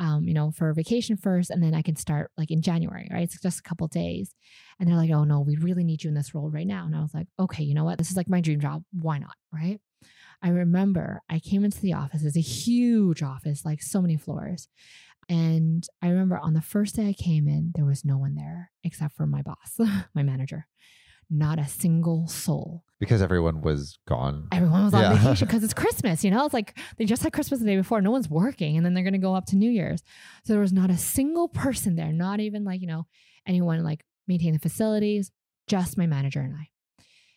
[0.00, 3.22] um, you know, for vacation first, and then I can start like in January, right?
[3.22, 4.34] It's just a couple days.
[4.80, 6.84] And they're like, oh no, we really need you in this role right now.
[6.84, 7.98] And I was like, okay, you know what?
[7.98, 8.82] This is like my dream job.
[8.92, 9.36] Why not?
[9.52, 9.80] Right.
[10.42, 12.24] I remember I came into the office.
[12.24, 14.68] It's a huge office, like so many floors.
[15.28, 18.70] And I remember on the first day I came in, there was no one there
[18.82, 19.78] except for my boss,
[20.14, 20.66] my manager.
[21.30, 24.48] Not a single soul Because everyone was gone.
[24.52, 25.16] everyone was on Yeah.
[25.16, 26.44] vacation because it's Christmas, you know?
[26.44, 28.02] It's like they just had Christmas the day before.
[28.02, 30.02] No one's working and then they're going to go up to New Year's.
[30.44, 33.06] So there was not a single person there, not even like, you know,
[33.46, 35.30] anyone like maintaining the facilities,
[35.66, 36.68] just my manager and I.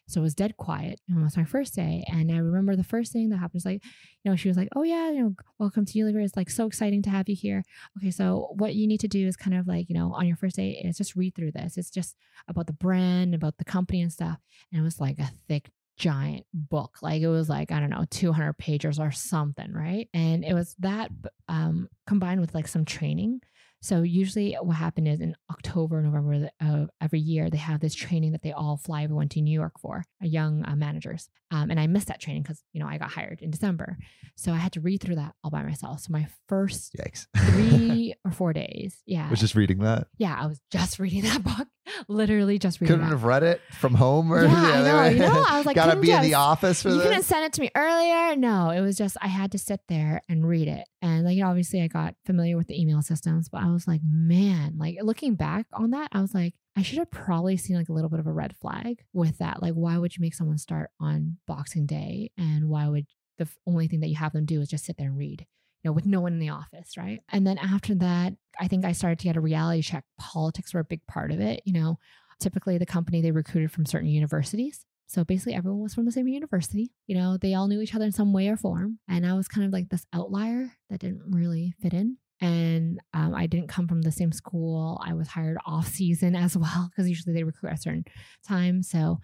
[0.07, 1.01] So it was dead quiet.
[1.07, 2.03] And it was my first day.
[2.07, 3.83] And I remember the first thing that happened was like,
[4.23, 6.23] you know, she was like, oh, yeah, you know, welcome to Unilever.
[6.23, 7.63] It's like so exciting to have you here.
[7.97, 10.37] Okay, so what you need to do is kind of like, you know, on your
[10.37, 11.77] first day is just read through this.
[11.77, 12.15] It's just
[12.47, 14.37] about the brand, about the company and stuff.
[14.71, 16.99] And it was like a thick giant book.
[17.01, 20.07] Like it was like, I don't know, 200 pages or something, right?
[20.13, 21.11] And it was that
[21.49, 23.41] um, combined with like some training.
[23.88, 28.34] So usually what happened is in October, November of every year, they have this training
[28.34, 31.30] that they all fly everyone to New York for, uh, young uh, managers.
[31.52, 33.97] Um, and I missed that training because, you know, I got hired in December.
[34.36, 36.02] So I had to read through that all by myself.
[36.02, 37.28] So my first Yikes.
[37.38, 39.30] three or four days, yeah.
[39.30, 40.08] was just reading that.
[40.17, 41.69] yeah, I was just reading that book,
[42.08, 43.15] literally just reading Couldn't that.
[43.15, 46.00] have read it from home or Yeah, I know, you know, I was like, gotta
[46.00, 48.36] be in the office for you couldn't send it to me earlier.
[48.36, 50.88] No, it was just I had to sit there and read it.
[51.02, 53.88] And like you know, obviously I got familiar with the email systems, but I was
[53.88, 57.76] like, man, like looking back on that, I was like, I should have probably seen
[57.76, 59.62] like a little bit of a red flag with that.
[59.62, 62.32] Like, why would you make someone start on Boxing Day?
[62.38, 63.06] And why would
[63.38, 65.45] the only thing that you have them do is just sit there and read?
[65.83, 67.19] You know, with no one in the office, right?
[67.29, 70.03] And then after that, I think I started to get a reality check.
[70.19, 71.61] Politics were a big part of it.
[71.65, 71.99] You know,
[72.39, 74.85] typically the company they recruited from certain universities.
[75.07, 76.91] So basically, everyone was from the same university.
[77.05, 78.99] You know, they all knew each other in some way or form.
[79.07, 82.17] And I was kind of like this outlier that didn't really fit in.
[82.41, 85.01] And um, I didn't come from the same school.
[85.03, 88.05] I was hired off season as well, because usually they recruit at a certain
[88.45, 88.83] time.
[88.83, 89.19] So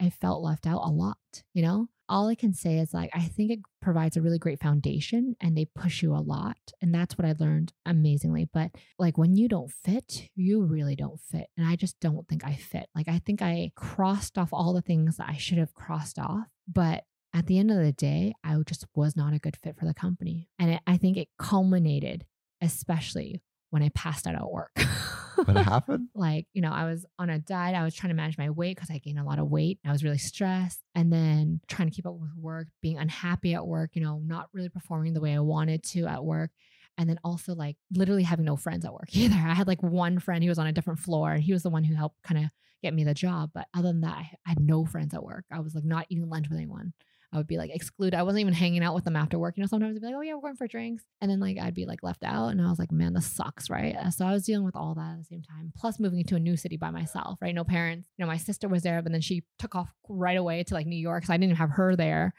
[0.00, 1.18] I felt left out a lot,
[1.52, 1.88] you know?
[2.06, 5.56] All I can say is like, I think it provides a really great foundation and
[5.56, 6.58] they push you a lot.
[6.82, 8.46] And that's what I learned amazingly.
[8.52, 11.46] But like when you don't fit, you really don't fit.
[11.56, 12.90] And I just don't think I fit.
[12.94, 16.48] Like I think I crossed off all the things that I should have crossed off.
[16.68, 19.86] But at the end of the day, I just was not a good fit for
[19.86, 20.48] the company.
[20.58, 22.26] And it, I think it culminated,
[22.60, 24.76] especially when I passed out at work.
[25.36, 26.08] What happened?
[26.14, 27.76] like, you know, I was on a diet.
[27.76, 29.78] I was trying to manage my weight because I gained a lot of weight.
[29.84, 30.80] I was really stressed.
[30.94, 34.48] And then trying to keep up with work, being unhappy at work, you know, not
[34.52, 36.50] really performing the way I wanted to at work.
[36.96, 39.34] And then also like literally having no friends at work either.
[39.34, 41.70] I had like one friend, he was on a different floor and he was the
[41.70, 42.50] one who helped kind of
[42.82, 43.50] get me the job.
[43.54, 45.44] But other than that, I had no friends at work.
[45.50, 46.92] I was like not eating lunch with anyone.
[47.34, 48.16] I would be like excluded.
[48.16, 49.56] I wasn't even hanging out with them after work.
[49.56, 51.02] You know, sometimes I'd be like, oh yeah, we're going for drinks.
[51.20, 52.48] And then like I'd be like left out.
[52.48, 53.96] And I was like, man, this sucks, right?
[53.96, 55.72] Uh, So I was dealing with all that at the same time.
[55.76, 57.54] Plus moving into a new city by myself, right?
[57.54, 58.08] No parents.
[58.16, 60.86] You know, my sister was there, but then she took off right away to like
[60.86, 61.24] New York.
[61.24, 62.34] So I didn't have her there.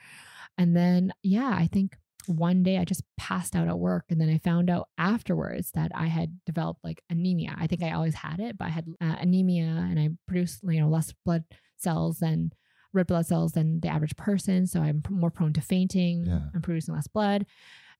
[0.57, 4.05] And then yeah, I think one day I just passed out at work.
[4.09, 7.53] And then I found out afterwards that I had developed like anemia.
[7.59, 10.79] I think I always had it, but I had uh, anemia and I produced, you
[10.79, 11.43] know, less blood
[11.77, 12.53] cells than
[12.95, 14.65] red blood cells than the average person.
[14.65, 16.25] So I'm more prone to fainting.
[16.25, 16.39] Yeah.
[16.53, 17.45] I'm producing less blood.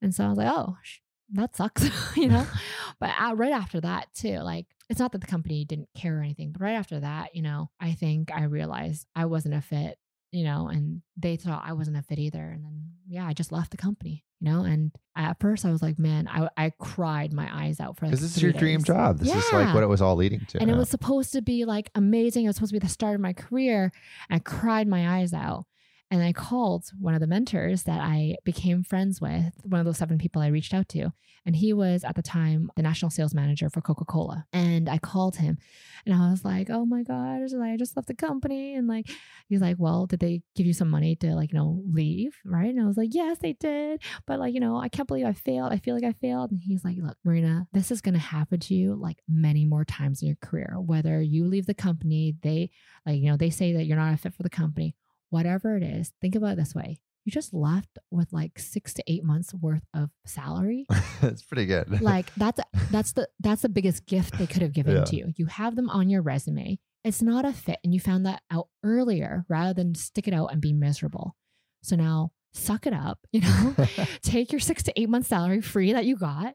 [0.02, 1.00] And so I was like, oh, sh-
[1.34, 2.46] that sucks, you know?
[3.00, 6.22] but uh, right after that, too, like, it's not that the company didn't care or
[6.22, 9.98] anything, but right after that, you know, I think I realized I wasn't a fit,
[10.32, 12.44] you know, and they thought I wasn't a fit either.
[12.44, 15.82] And then, yeah, I just left the company, you know, and at first I was
[15.82, 18.84] like, man, I, I cried my eyes out for like Because this is your dream
[18.84, 19.20] job.
[19.20, 20.62] This is like what it was all leading to.
[20.62, 22.46] And it was supposed to be like amazing.
[22.46, 23.92] It was supposed to be the start of my career.
[24.30, 25.66] I cried my eyes out.
[26.12, 29.98] And I called one of the mentors that I became friends with, one of those
[29.98, 31.12] seven people I reached out to.
[31.48, 34.46] And he was at the time the national sales manager for Coca Cola.
[34.52, 35.58] And I called him
[36.06, 38.76] and I was like, oh my gosh, I just left the company.
[38.76, 39.10] And like,
[39.48, 42.36] he's like, well, did they give you some money to like, you know, leave?
[42.46, 42.70] Right.
[42.70, 44.02] And I was like, yes, they did.
[44.26, 45.72] But like, you know, I can't believe I failed.
[45.72, 46.52] I feel like I failed.
[46.52, 49.86] And he's like, look, Marina, this is going to happen to you like many more
[49.86, 50.76] times in your career.
[50.80, 52.72] Whether you leave the company, they
[53.06, 54.96] like, you know, they say that you're not a fit for the company,
[55.30, 57.00] whatever it is, think about it this way.
[57.26, 60.86] You just left with like six to eight months worth of salary.
[61.22, 62.02] that's pretty good.
[62.02, 62.60] like that's
[62.92, 65.04] that's the that's the biggest gift they could have given Yeah.
[65.06, 65.34] to you.
[65.36, 66.78] You have them on your resume.
[67.04, 70.48] It's not a fit, and you found that out earlier rather than stick it out
[70.52, 71.36] and be miserable.
[71.84, 73.76] So now suck it up, you know,
[74.22, 76.54] take your six to eight months salary free that you got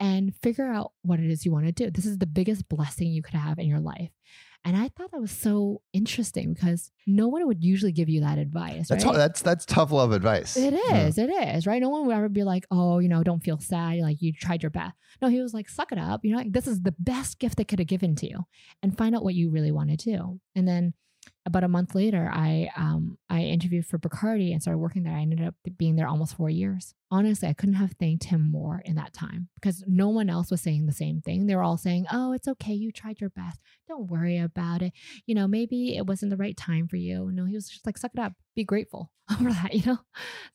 [0.00, 1.90] and figure out what it is you want to do.
[1.90, 4.10] This is the biggest blessing you could have in your life.
[4.64, 8.38] And I thought that was so interesting because no one would usually give you that
[8.38, 8.88] advice.
[8.88, 9.16] that's right?
[9.16, 10.56] that's that's tough love advice.
[10.56, 11.24] It is, yeah.
[11.24, 11.82] it is, Right.
[11.82, 13.98] No one would ever be like, oh, you know, don't feel sad.
[13.98, 14.94] Like you tried your best.
[15.20, 16.24] No, he was like, suck it up.
[16.24, 18.46] You know, like, this is the best gift they could have given to you
[18.82, 20.40] and find out what you really want to do.
[20.54, 20.94] And then
[21.44, 25.14] about a month later, I um I interviewed for Bacardi and started working there.
[25.14, 26.94] I ended up being there almost four years.
[27.10, 30.60] Honestly, I couldn't have thanked him more in that time because no one else was
[30.60, 31.46] saying the same thing.
[31.46, 32.72] They were all saying, "Oh, it's okay.
[32.74, 33.60] You tried your best.
[33.88, 34.92] Don't worry about it.
[35.26, 37.98] You know, maybe it wasn't the right time for you." No, he was just like,
[37.98, 38.34] "Suck it up.
[38.54, 39.98] Be grateful for that." You know.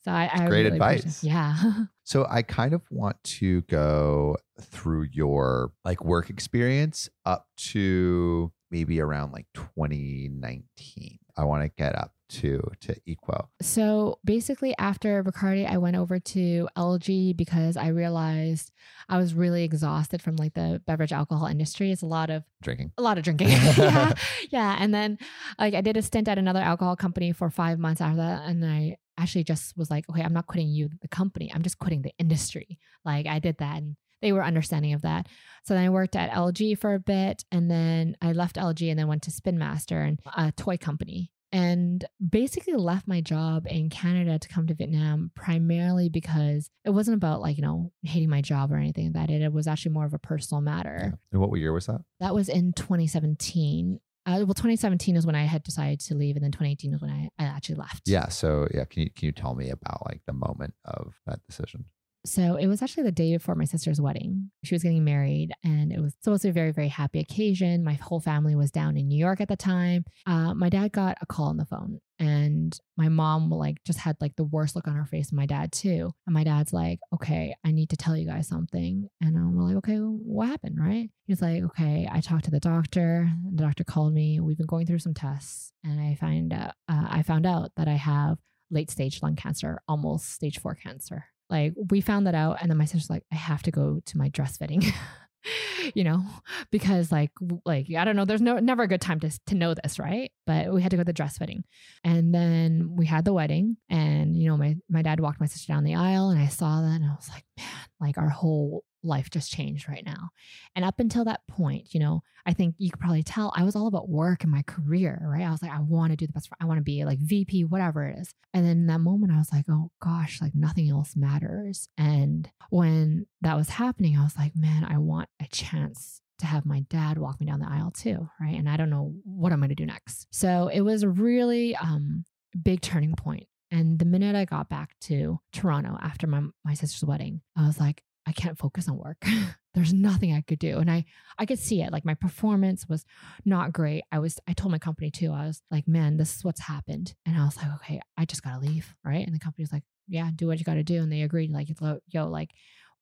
[0.04, 1.22] So I, I great really advice.
[1.22, 1.56] Yeah.
[2.04, 9.00] So I kind of want to go through your like work experience up to maybe
[9.00, 11.18] around like 2019.
[11.36, 13.46] I want to get up to to Equo.
[13.62, 18.70] So basically, after Bacardi, I went over to LG because I realized
[19.08, 21.90] I was really exhausted from like the beverage alcohol industry.
[21.92, 22.92] It's a lot of Drinking.
[22.98, 23.48] a lot of drinking.
[23.78, 24.12] yeah,
[24.50, 24.76] yeah.
[24.78, 25.18] And then
[25.58, 28.64] like I did a stint at another alcohol company for five months after that, and
[28.64, 31.50] I actually just was like, okay, I'm not quitting you, the company.
[31.54, 32.78] I'm just quitting the industry.
[33.04, 35.26] Like I did that, and they were understanding of that.
[35.64, 38.98] So then I worked at LG for a bit, and then I left LG and
[38.98, 41.30] then went to Spin Master and a toy company.
[41.50, 47.16] And basically left my job in Canada to come to Vietnam primarily because it wasn't
[47.16, 49.30] about like, you know, hating my job or anything like that.
[49.30, 51.18] It, it was actually more of a personal matter.
[51.32, 52.02] And what year was that?
[52.20, 53.98] That was in 2017.
[54.26, 57.10] Uh, well, 2017 is when I had decided to leave, and then 2018 is when
[57.10, 58.02] I, I actually left.
[58.06, 58.28] Yeah.
[58.28, 61.86] So yeah, can you can you tell me about like the moment of that decision?
[62.28, 64.50] So it was actually the day before my sister's wedding.
[64.62, 67.82] She was getting married, and it was supposed to be a very, very happy occasion.
[67.82, 70.04] My whole family was down in New York at the time.
[70.26, 74.18] Uh, my dad got a call on the phone, and my mom like just had
[74.20, 75.32] like the worst look on her face.
[75.32, 76.12] My dad too.
[76.26, 79.76] And my dad's like, "Okay, I need to tell you guys something." And I'm like,
[79.76, 81.08] "Okay, what happened?" Right?
[81.26, 83.30] He's like, "Okay, I talked to the doctor.
[83.54, 84.38] The doctor called me.
[84.38, 87.88] We've been going through some tests, and I find out uh, I found out that
[87.88, 88.36] I have
[88.70, 92.78] late stage lung cancer, almost stage four cancer." Like we found that out, and then
[92.78, 94.82] my sister's like, I have to go to my dress fitting.
[95.94, 96.22] you know,
[96.70, 97.30] because like
[97.64, 100.30] like I don't know, there's no never a good time to to know this, right?
[100.46, 101.64] But we had to go to the dress fitting,
[102.04, 105.72] and then we had the wedding, and you know, my my dad walked my sister
[105.72, 107.66] down the aisle, and I saw that, and I was like, man,
[108.00, 110.30] like our whole life just changed right now.
[110.74, 113.76] And up until that point, you know, I think you could probably tell I was
[113.76, 115.44] all about work and my career, right?
[115.44, 116.48] I was like, I want to do the best.
[116.48, 118.34] For, I want to be like VP, whatever it is.
[118.54, 121.88] And then that moment, I was like, oh gosh, like nothing else matters.
[121.96, 126.64] And when that was happening, I was like, man, I want a chance to have
[126.64, 128.56] my dad walk me down the aisle too, right?
[128.56, 130.28] And I don't know what I'm going to do next.
[130.30, 132.24] So it was a really um,
[132.60, 133.46] big turning point.
[133.70, 137.78] And the minute I got back to Toronto after my, my sister's wedding, I was
[137.78, 139.24] like, I can't focus on work.
[139.74, 140.78] There's nothing I could do.
[140.78, 141.06] And I
[141.38, 141.92] I could see it.
[141.92, 143.06] Like my performance was
[143.46, 144.04] not great.
[144.12, 145.32] I was I told my company too.
[145.32, 147.14] I was like, man, this is what's happened.
[147.24, 148.94] And I was like, okay, I just gotta leave.
[149.02, 149.26] Right.
[149.26, 151.00] And the company was like, yeah, do what you gotta do.
[151.00, 151.68] And they agreed, like,
[152.08, 152.50] yo, like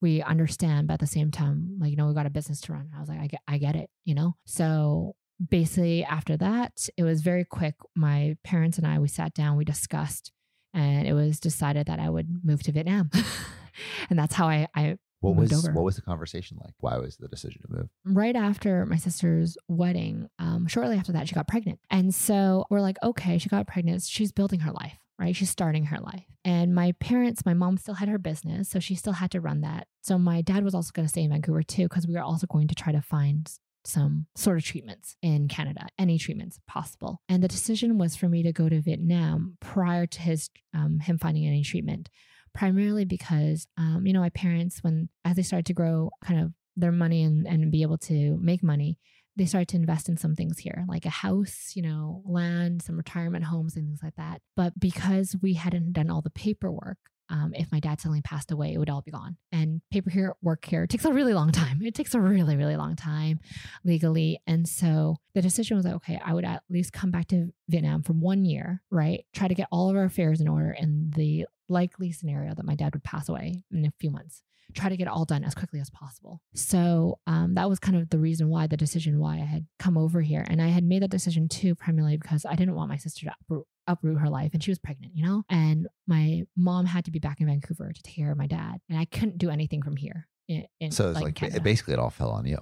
[0.01, 2.73] we understand, but at the same time, like, you know, we got a business to
[2.73, 2.91] run.
[2.97, 4.37] I was like, I get I get it, you know?
[4.45, 5.17] So
[5.51, 7.75] basically after that, it was very quick.
[7.97, 10.31] My parents and I, we sat down, we discussed,
[10.73, 13.11] and it was decided that I would move to Vietnam.
[14.11, 15.75] and that's how I, I What was over.
[15.75, 16.75] what was the conversation like?
[16.79, 17.89] Why was the decision to move?
[18.05, 21.81] right after my sister's wedding, um, shortly after that, she got pregnant.
[21.91, 24.03] And so we're like, okay, she got pregnant.
[24.03, 25.35] She's building her life, right?
[25.35, 26.25] She's starting her life.
[26.45, 28.69] And my parents, my mom still had her business.
[28.69, 29.89] So she still had to run that.
[30.03, 32.47] So my dad was also going to stay in Vancouver too, because we were also
[32.47, 33.51] going to try to find
[33.85, 37.21] some sort of treatments in Canada, any treatments possible.
[37.29, 41.19] And the decision was for me to go to Vietnam prior to his um, him
[41.19, 42.11] finding any treatment,
[42.57, 46.53] primarily because um, you know my parents, when as they started to grow, kind of
[46.77, 48.99] their money and, and be able to make money,
[49.37, 52.97] they started to invest in some things here, like a house, you know, land, some
[52.97, 54.41] retirement homes, and things like that.
[54.57, 56.99] But because we hadn't done all the paperwork,
[57.29, 59.37] um, if my dad suddenly passed away, it would all be gone.
[59.53, 61.83] And paper here, work here takes a really long time.
[61.83, 63.41] It takes a really, really long time
[63.85, 64.41] legally.
[64.47, 68.03] And so the decision was like, okay, I would at least come back to Vietnam
[68.03, 69.25] for one year, right?
[69.35, 72.75] Try to get all of our affairs in order in the likely scenario that my
[72.75, 74.43] dad would pass away in a few months
[74.75, 76.41] try to get it all done as quickly as possible.
[76.55, 79.97] So um, that was kind of the reason why the decision why I had come
[79.97, 82.97] over here, and I had made that decision too primarily because I didn't want my
[82.97, 86.87] sister to uproot, uproot her life, and she was pregnant, you know, and my mom
[86.87, 89.39] had to be back in Vancouver to take care of my dad, and I couldn't
[89.39, 90.27] do anything from here.
[90.49, 92.59] In, in, So it's like, like, basically it all fell on you.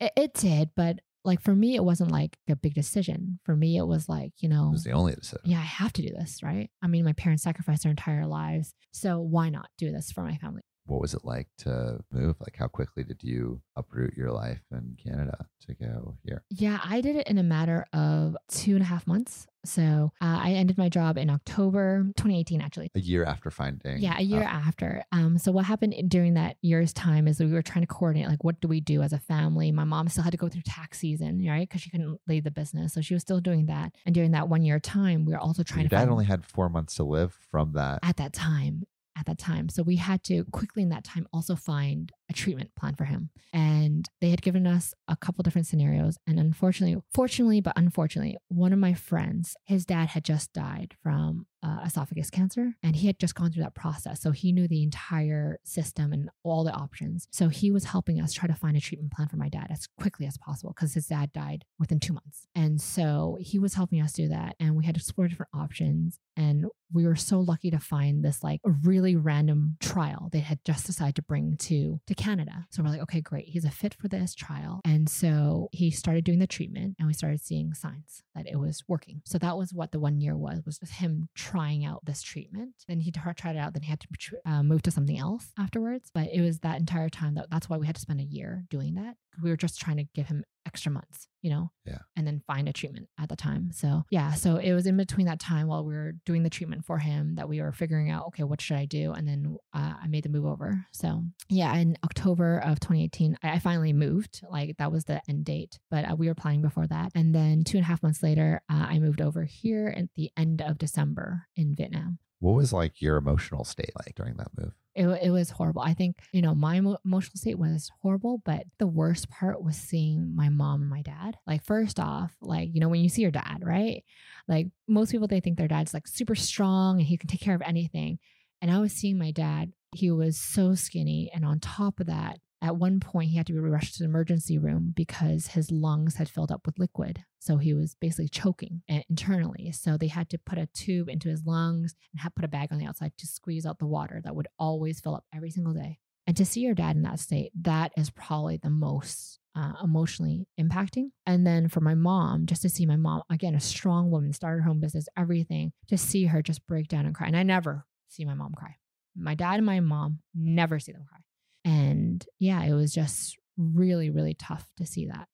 [0.00, 3.38] it, it did, but like for me, it wasn't like a big decision.
[3.44, 5.40] For me, it was like you know, It was the only decision.
[5.44, 6.70] yeah, I have to do this, right?
[6.82, 10.36] I mean, my parents sacrificed their entire lives, so why not do this for my
[10.36, 10.62] family?
[10.86, 12.36] What was it like to move?
[12.40, 16.44] Like how quickly did you uproot your life in Canada to go here?
[16.50, 19.46] Yeah, I did it in a matter of two and a half months.
[19.64, 22.90] So uh, I ended my job in October 2018, actually.
[22.96, 25.04] A year after finding Yeah, a year uh, after.
[25.12, 28.42] Um, so what happened during that year's time is we were trying to coordinate, like,
[28.42, 29.70] what do we do as a family?
[29.70, 31.68] My mom still had to go through tax season, right?
[31.68, 33.94] Because she couldn't leave the business, so she was still doing that.
[34.04, 36.24] And during that one year time, we were also trying your to dad find only
[36.24, 38.00] had four months to live from that.
[38.02, 38.82] at that time.
[39.16, 42.74] At that time, so we had to quickly in that time also find a treatment
[42.74, 43.30] plan for him.
[43.52, 46.18] And they had given us a couple different scenarios.
[46.26, 51.46] And unfortunately, fortunately, but unfortunately, one of my friends, his dad had just died from
[51.62, 54.20] uh, esophagus cancer and he had just gone through that process.
[54.20, 57.28] So he knew the entire system and all the options.
[57.30, 59.86] So he was helping us try to find a treatment plan for my dad as
[60.00, 62.46] quickly as possible because his dad died within two months.
[62.54, 64.56] And so he was helping us do that.
[64.58, 66.18] And we had to explore different options.
[66.36, 70.86] And we were so lucky to find this like really random trial they had just
[70.86, 72.66] decided to bring to to Canada.
[72.70, 73.48] So we're like, okay, great.
[73.48, 74.80] He's a fit for this trial.
[74.84, 78.84] And so he started doing the treatment and we started seeing signs that it was
[78.86, 79.22] working.
[79.24, 82.74] So that was what the one year was, was him trying out this treatment.
[82.86, 84.08] Then he tried it out, then he had to
[84.46, 86.10] uh, move to something else afterwards.
[86.14, 88.64] But it was that entire time that that's why we had to spend a year
[88.70, 89.16] doing that.
[89.42, 91.70] We were just trying to give him extra months, you know?
[91.84, 91.98] Yeah.
[92.16, 93.70] And then find a treatment at the time.
[93.72, 96.84] So yeah, so it was in between that time while we were doing the treatment
[96.84, 99.12] for him that we were figuring out, okay, what should I do?
[99.12, 100.86] And then uh, I made the move over.
[100.92, 104.42] So yeah, in October of 2018, I, I finally moved.
[104.48, 107.12] Like that was the end date, but uh, we were planning before that.
[107.14, 110.30] And then two and a half months later, uh, I moved over here at the
[110.36, 112.18] end of December in Vietnam.
[112.40, 114.72] What was like your emotional state like during that move?
[114.94, 115.80] It, it was horrible.
[115.80, 120.36] I think, you know, my emotional state was horrible, but the worst part was seeing
[120.36, 121.36] my mom and my dad.
[121.46, 124.04] Like, first off, like, you know, when you see your dad, right?
[124.48, 127.54] Like, most people, they think their dad's like super strong and he can take care
[127.54, 128.18] of anything.
[128.60, 131.30] And I was seeing my dad, he was so skinny.
[131.34, 134.08] And on top of that, at one point, he had to be rushed to the
[134.08, 137.24] emergency room because his lungs had filled up with liquid.
[137.40, 139.72] So he was basically choking uh, internally.
[139.72, 142.68] So they had to put a tube into his lungs and had put a bag
[142.70, 145.74] on the outside to squeeze out the water that would always fill up every single
[145.74, 145.98] day.
[146.28, 150.46] And to see your dad in that state, that is probably the most uh, emotionally
[150.58, 151.10] impacting.
[151.26, 154.62] And then for my mom, just to see my mom, again, a strong woman, started
[154.62, 157.26] her own business, everything, to see her just break down and cry.
[157.26, 158.76] And I never see my mom cry.
[159.16, 161.18] My dad and my mom never see them cry.
[161.64, 165.28] And yeah, it was just really, really tough to see that.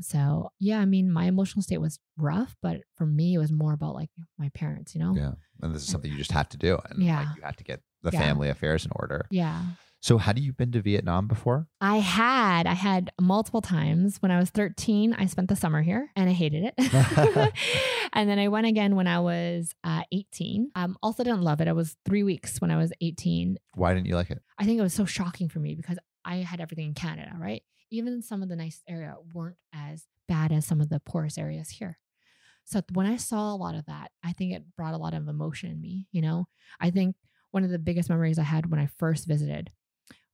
[0.00, 3.72] So yeah, I mean, my emotional state was rough, but for me, it was more
[3.72, 5.14] about like my parents, you know?
[5.14, 5.32] Yeah.
[5.60, 6.78] And this is something you just have to do.
[6.90, 7.20] And Yeah.
[7.20, 8.18] like, you have to get the Yeah.
[8.20, 9.26] family affairs in order.
[9.30, 9.62] Yeah.
[10.02, 11.68] So, had you been to Vietnam before?
[11.80, 15.14] I had, I had multiple times when I was 13.
[15.14, 16.74] I spent the summer here and I hated it.
[18.12, 20.72] and then I went again when I was uh, 18.
[20.74, 21.68] Um, also didn't love it.
[21.68, 23.58] I was three weeks when I was 18.
[23.74, 24.42] Why didn't you like it?
[24.58, 27.62] I think it was so shocking for me because I had everything in Canada, right?
[27.92, 31.68] Even some of the nice area weren't as bad as some of the poorest areas
[31.70, 32.00] here.
[32.64, 35.28] So when I saw a lot of that, I think it brought a lot of
[35.28, 36.08] emotion in me.
[36.10, 36.48] You know,
[36.80, 37.14] I think
[37.52, 39.70] one of the biggest memories I had when I first visited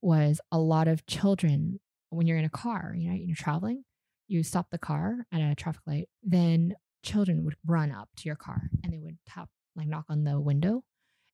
[0.01, 1.79] was a lot of children
[2.09, 3.83] when you're in a car, you know, you're traveling,
[4.27, 8.35] you stop the car at a traffic light, then children would run up to your
[8.35, 10.83] car and they would tap, like knock on the window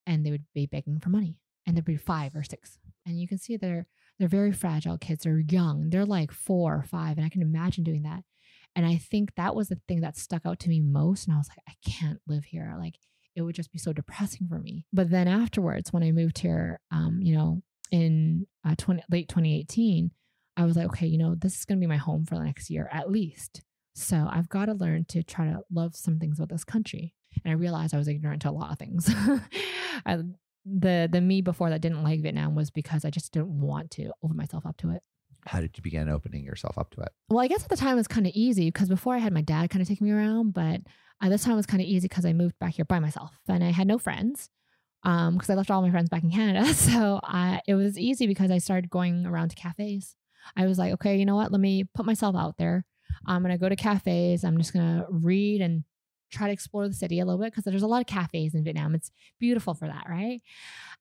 [0.05, 1.37] and they would be begging for money.
[1.65, 2.77] And there'd be five or six.
[3.05, 3.87] And you can see they're
[4.19, 5.23] they're very fragile kids.
[5.23, 5.89] They're young.
[5.89, 7.17] They're like four or five.
[7.17, 8.23] And I can imagine doing that.
[8.75, 11.25] And I think that was the thing that stuck out to me most.
[11.25, 12.75] And I was like, I can't live here.
[12.79, 12.95] Like
[13.35, 14.85] it would just be so depressing for me.
[14.93, 17.61] But then afterwards, when I moved here, um, you know,
[17.95, 20.11] in uh, 20, late 2018,
[20.57, 22.43] I was like, okay, you know, this is going to be my home for the
[22.43, 23.61] next year at least.
[23.93, 27.13] So I've got to learn to try to love some things about this country.
[27.43, 29.09] And I realized I was ignorant to a lot of things.
[30.05, 30.17] I,
[30.65, 34.11] the the me before that didn't like Vietnam was because I just didn't want to
[34.23, 35.01] open myself up to it.
[35.45, 37.09] How did you begin opening yourself up to it?
[37.29, 39.31] Well, I guess at the time it was kind of easy because before I had
[39.31, 40.81] my dad kind of take me around, but
[41.21, 43.31] uh, this time it was kind of easy because I moved back here by myself
[43.47, 44.49] and I had no friends
[45.05, 46.73] because I left all my friends back in Canada.
[46.73, 50.15] So I, it was easy because I started going around to cafes.
[50.55, 51.51] I was like, okay, you know what?
[51.51, 52.85] Let me put myself out there.
[53.25, 54.43] I'm going to go to cafes.
[54.43, 55.83] I'm just going to read and
[56.31, 58.63] try to explore the city a little bit because there's a lot of cafes in
[58.63, 58.95] Vietnam.
[58.95, 60.41] It's beautiful for that, right?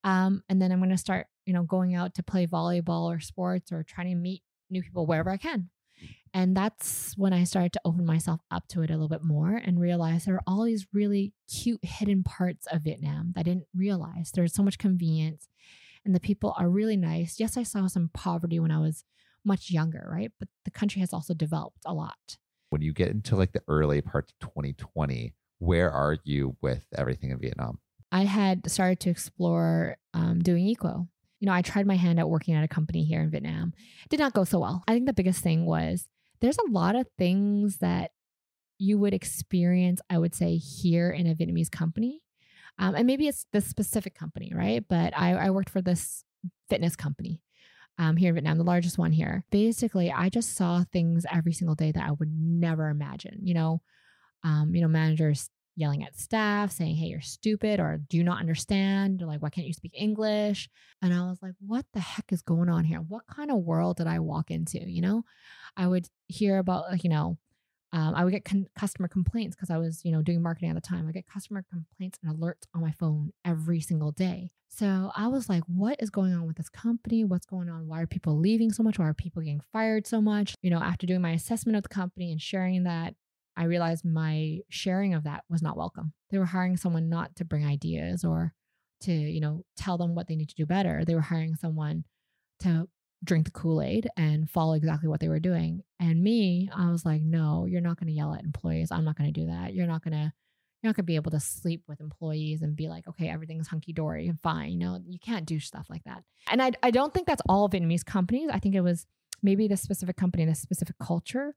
[0.05, 3.21] Um, and then I'm going to start, you know, going out to play volleyball or
[3.21, 5.71] sports or trying to meet new people wherever I can.
[6.35, 9.55] And that's when I started to open myself up to it a little bit more
[9.55, 13.69] and realize there are all these really cute hidden parts of Vietnam that I didn't
[13.73, 14.33] realize.
[14.35, 15.49] There's so much convenience
[16.05, 17.39] and the people are really nice.
[17.39, 19.05] Yes, I saw some poverty when I was
[19.45, 20.33] much younger, right?
[20.39, 22.39] But the country has also developed a lot.
[22.71, 27.31] When you get into like the early parts of 2020, where are you with everything
[27.31, 27.79] in Vietnam?
[28.11, 31.09] I had started to explore um, doing Equo.
[31.41, 33.73] You know, I tried my hand at working at a company here in Vietnam.
[34.05, 34.83] It did not go so well.
[34.89, 36.09] I think the biggest thing was
[36.45, 38.11] there's a lot of things that
[38.79, 42.21] you would experience, I would say, here in a Vietnamese company.
[42.79, 44.85] Um, and maybe it's this specific company, right?
[44.87, 46.23] But I, I worked for this
[46.69, 47.41] fitness company
[47.99, 49.45] um, here in Vietnam, the largest one here.
[49.51, 53.39] Basically, I just saw things every single day that I would never imagine.
[53.43, 53.83] You know,
[54.43, 58.41] um, you know, managers yelling at staff, saying, "Hey, you're stupid," or "Do you not
[58.41, 60.69] understand?" Or like, "Why can't you speak English?"
[61.03, 63.01] And I was like, "What the heck is going on here?
[63.01, 65.25] What kind of world did I walk into?" You know,
[65.77, 67.39] I would hear about you know,
[67.93, 70.75] um, I would get con- customer complaints because I was, you know, doing marketing at
[70.75, 71.07] the time.
[71.09, 74.51] I get customer complaints and alerts on my phone every single day.
[74.69, 77.23] So I was like, what is going on with this company?
[77.23, 77.87] What's going on?
[77.87, 78.99] Why are people leaving so much?
[78.99, 80.57] Why are people getting fired so much?
[80.63, 83.15] You know, after doing my assessment of the company and sharing that,
[83.57, 86.13] I realized my sharing of that was not welcome.
[86.31, 88.53] They were hiring someone not to bring ideas or
[89.03, 91.05] to, you know, tell them what they need to do better.
[91.05, 92.05] They were hiring someone
[92.61, 92.89] to
[93.23, 95.83] drink the Kool Aid and follow exactly what they were doing.
[96.01, 98.91] And me, I was like, no, you're not going to yell at employees.
[98.91, 99.75] I'm not going to do that.
[99.75, 100.33] You're not going to,
[100.83, 103.69] you're not going to be able to sleep with employees and be like, okay, everything's
[103.69, 104.73] hunky dory and fine.
[104.73, 106.23] You know, you can't do stuff like that.
[106.51, 108.51] And I, I don't think that's all Vietnamese companies.
[108.53, 109.07] I think it was
[109.43, 111.55] maybe this specific company, this specific culture,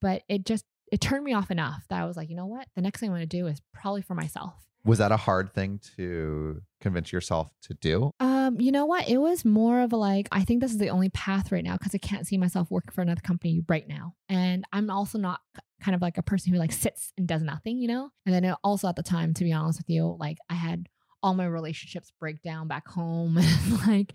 [0.00, 2.66] but it just, it turned me off enough that I was like, you know what?
[2.74, 4.54] The next thing I'm going to do is probably for myself.
[4.84, 8.12] Was that a hard thing to convince yourself to do?
[8.18, 9.08] Um, you know what?
[9.08, 11.76] It was more of a like, I think this is the only path right now
[11.76, 14.14] because I can't see myself working for another company right now.
[14.28, 15.40] And I'm also not
[15.82, 18.10] kind of like a person who like sits and does nothing, you know?
[18.24, 20.88] And then also at the time, to be honest with you, like I had
[21.22, 23.38] all my relationships break down back home
[23.86, 24.14] like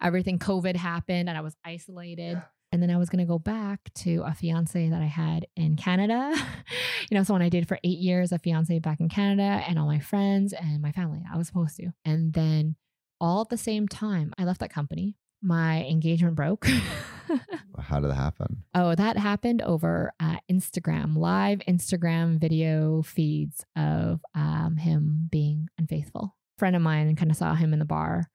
[0.00, 2.42] everything COVID happened and I was isolated.
[2.72, 5.76] And then I was going to go back to a fiance that I had in
[5.76, 6.34] Canada.
[7.10, 9.86] you know, someone I did for eight years, a fiance back in Canada, and all
[9.86, 11.22] my friends and my family.
[11.32, 11.92] I was supposed to.
[12.04, 12.76] And then
[13.20, 15.16] all at the same time, I left that company.
[15.42, 16.66] My engagement broke.
[17.78, 18.64] How did that happen?
[18.74, 26.34] oh, that happened over uh, Instagram, live Instagram video feeds of um, him being unfaithful.
[26.58, 28.28] friend of mine kind of saw him in the bar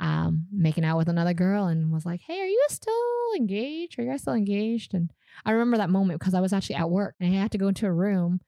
[0.00, 2.94] um, making out with another girl and was like, Hey, are you still
[3.36, 3.98] engaged?
[3.98, 4.94] Are you guys still engaged?
[4.94, 5.10] And
[5.44, 7.68] I remember that moment because I was actually at work and I had to go
[7.68, 8.40] into a room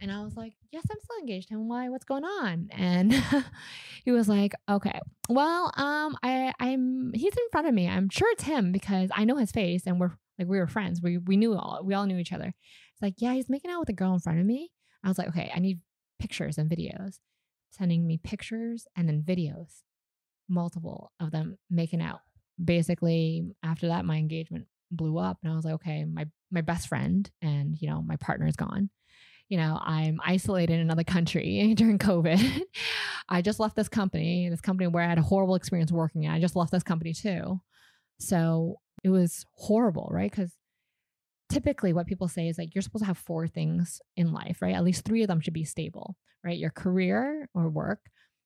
[0.00, 1.50] and I was like, Yes, I'm still engaged.
[1.50, 1.88] And why?
[1.88, 2.68] What's going on?
[2.72, 3.12] And
[4.04, 7.88] he was like, Okay, well, um, I, I'm he's in front of me.
[7.88, 11.00] I'm sure it's him because I know his face and we're like we were friends.
[11.02, 12.54] We we knew all we all knew each other.
[12.92, 14.70] It's like, yeah, he's making out with a girl in front of me.
[15.04, 15.80] I was like, okay, I need
[16.18, 17.18] pictures and videos.
[17.70, 19.82] Sending me pictures and then videos,
[20.48, 22.20] multiple of them making out.
[22.62, 26.88] Basically, after that, my engagement blew up, and I was like, okay, my my best
[26.88, 28.90] friend and you know my partner is gone.
[29.48, 32.62] You know, I'm isolated in another country during COVID.
[33.28, 36.34] I just left this company, this company where I had a horrible experience working at.
[36.34, 37.60] I just left this company too.
[38.18, 40.30] So it was horrible, right?
[40.30, 40.52] Because
[41.48, 44.74] typically what people say is like you're supposed to have four things in life, right?
[44.74, 46.58] At least three of them should be stable, right?
[46.58, 48.00] Your career or work,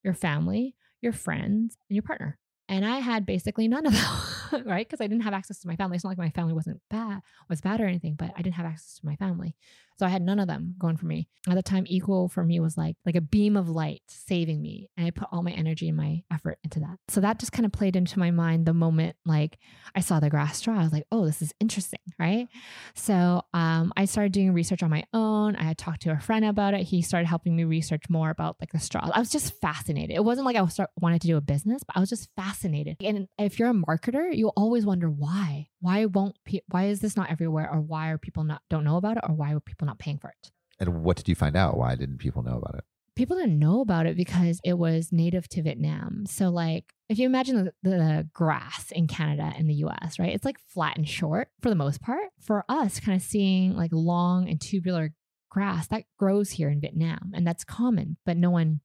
[0.04, 2.38] your family, your friends, and your partner.
[2.68, 4.88] And I had basically none of them, right?
[4.88, 5.96] Because I didn't have access to my family.
[5.96, 8.66] It's not like my family wasn't bad, was bad or anything, but I didn't have
[8.66, 9.56] access to my family.
[9.98, 11.28] So I had none of them going for me.
[11.48, 14.90] At the time, Equo for me was like like a beam of light saving me.
[14.96, 16.98] And I put all my energy and my effort into that.
[17.08, 19.58] So that just kind of played into my mind the moment like
[19.94, 20.78] I saw the grass straw.
[20.78, 22.46] I was like, oh, this is interesting, right?
[22.94, 25.56] So um, I started doing research on my own.
[25.56, 26.82] I had talked to a friend about it.
[26.82, 29.10] He started helping me research more about like the straw.
[29.12, 30.16] I was just fascinated.
[30.16, 32.96] It wasn't like I start, wanted to do a business, but I was just fascinated.
[33.02, 35.68] And if you're a marketer, you'll always wonder why.
[35.80, 38.96] Why won't pe- why is this not everywhere, or why are people not don't know
[38.96, 40.50] about it, or why are people not paying for it?
[40.80, 41.76] And what did you find out?
[41.76, 42.84] Why didn't people know about it?
[43.14, 46.24] people didn't know about it because it was native to Vietnam.
[46.26, 50.34] So, like, if you imagine the, the, grass in Canada and the US, right?
[50.34, 52.24] It's like flat and short for the most part.
[52.40, 55.12] For us, kind of seeing like long and tubular
[55.50, 58.80] grass that grows here in Vietnam, and that's common, but no one.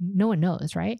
[0.00, 0.98] No one knows, right?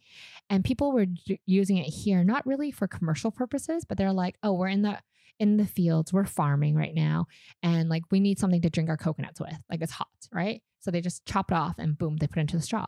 [0.49, 4.37] And people were d- using it here, not really for commercial purposes, but they're like,
[4.45, 5.01] oh, we're in the
[5.39, 7.27] in the fields, we're farming right now,
[7.63, 9.57] and like we need something to drink our coconuts with.
[9.71, 10.63] Like it's hot, right?
[10.81, 12.87] So they just chop it off and boom, they put it into the straw.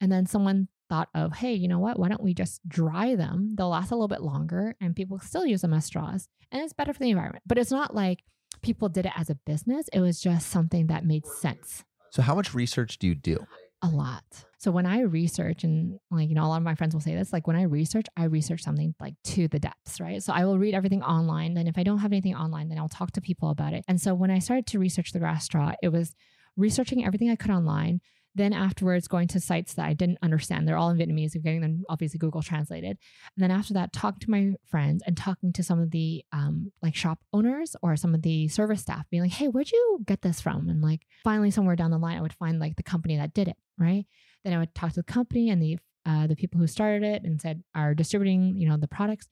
[0.00, 1.98] And then someone thought of, hey, you know what?
[1.98, 3.54] Why don't we just dry them?
[3.56, 6.72] They'll last a little bit longer and people still use them as straws and it's
[6.72, 7.44] better for the environment.
[7.46, 8.22] But it's not like
[8.62, 11.84] people did it as a business, it was just something that made sense.
[12.10, 13.46] So, how much research do you do?
[13.82, 14.45] A lot.
[14.58, 17.14] So, when I research, and like, you know, a lot of my friends will say
[17.14, 20.22] this, like, when I research, I research something like to the depths, right?
[20.22, 21.56] So, I will read everything online.
[21.56, 23.84] And if I don't have anything online, then I'll talk to people about it.
[23.86, 26.14] And so, when I started to research the grass straw, it was
[26.56, 28.00] researching everything I could online.
[28.34, 30.68] Then afterwards, going to sites that I didn't understand.
[30.68, 32.98] They're all in Vietnamese and getting them obviously Google translated.
[33.34, 36.70] And then after that, talk to my friends and talking to some of the um,
[36.82, 40.20] like shop owners or some of the service staff, being like, "Hey, where'd you get
[40.20, 43.16] this from?" And like finally, somewhere down the line, I would find like the company
[43.16, 43.56] that did it.
[43.78, 44.04] Right.
[44.46, 47.24] Then I would talk to the company and the uh, the people who started it
[47.24, 49.26] and said are distributing, you know, the products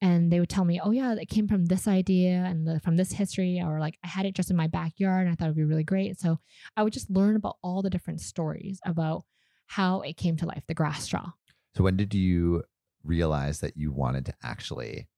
[0.00, 2.96] and they would tell me, "Oh yeah, it came from this idea and the, from
[2.96, 5.56] this history," or like I had it just in my backyard and I thought it'd
[5.56, 6.18] be really great.
[6.18, 6.38] So
[6.76, 9.24] I would just learn about all the different stories about
[9.66, 11.32] how it came to life, the grass straw.
[11.76, 12.62] So when did you
[13.02, 15.08] realize that you wanted to actually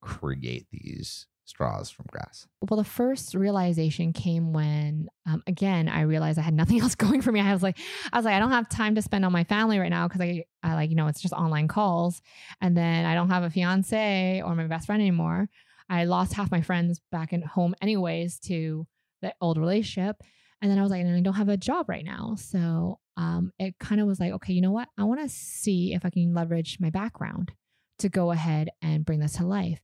[0.00, 2.46] create these straws from grass?
[2.68, 7.22] Well, the first realization came when, um, again, I realized I had nothing else going
[7.22, 7.40] for me.
[7.40, 7.78] I was like,
[8.12, 10.20] I was like, I don't have time to spend on my family right now because
[10.20, 12.20] I, I like, you know, it's just online calls,
[12.60, 15.48] and then I don't have a fiance or my best friend anymore.
[15.88, 18.86] I lost half my friends back at home, anyways, to
[19.22, 20.16] the old relationship.
[20.60, 22.34] And then I was like, and I don't have a job right now.
[22.36, 24.88] So um, it kind of was like, okay, you know what?
[24.98, 27.52] I want to see if I can leverage my background
[27.98, 29.80] to go ahead and bring this to life.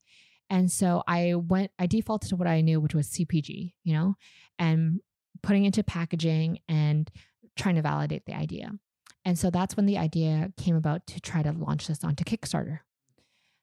[0.52, 4.16] And so I went, I defaulted to what I knew, which was CPG, you know,
[4.58, 5.00] and
[5.42, 7.10] putting into packaging and
[7.56, 8.70] trying to validate the idea.
[9.24, 12.80] And so that's when the idea came about to try to launch this onto Kickstarter.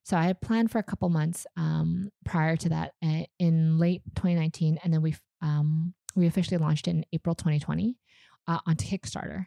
[0.02, 4.02] So I had planned for a couple months um, prior to that uh, in late
[4.16, 7.98] 2019, and then we um, we officially launched it in April 2020
[8.48, 9.46] uh, onto Kickstarter.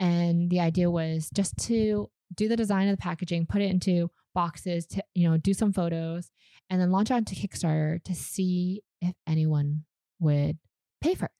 [0.00, 4.10] And the idea was just to do the design of the packaging, put it into
[4.34, 6.30] boxes to you know do some photos
[6.70, 9.84] and then launch onto kickstarter to see if anyone
[10.20, 10.58] would
[11.00, 11.30] pay for it.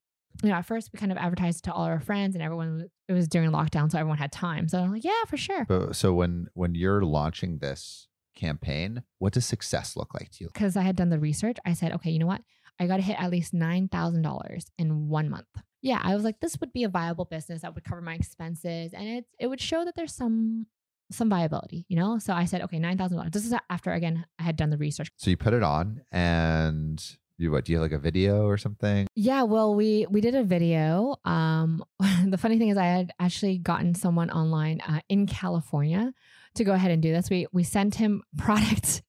[0.43, 3.12] You know at first we kind of advertised to all our friends and everyone it
[3.12, 4.68] was during lockdown so everyone had time.
[4.68, 5.64] So i'm like yeah for sure.
[5.66, 10.51] But, so when when you're launching this campaign, what does success look like to you?
[10.53, 12.43] because i had done the research i said okay you know what?
[12.80, 15.47] I got to hit at least $9000 in one month.
[15.82, 18.93] Yeah i was like this would be a viable business that would cover my expenses
[18.95, 20.66] and it, it would show that there's some
[21.12, 24.56] some viability you know so i said okay $9000 this is after again i had
[24.56, 27.02] done the research So you put it on and
[27.38, 27.64] You what?
[27.64, 29.08] Do you have like a video or something?
[29.16, 31.16] Yeah, well, we we did a video.
[31.24, 31.82] Um,
[32.32, 36.12] the funny thing is, I had actually gotten someone online uh, in California
[36.54, 37.30] to go ahead and do this.
[37.30, 39.02] We we sent him product,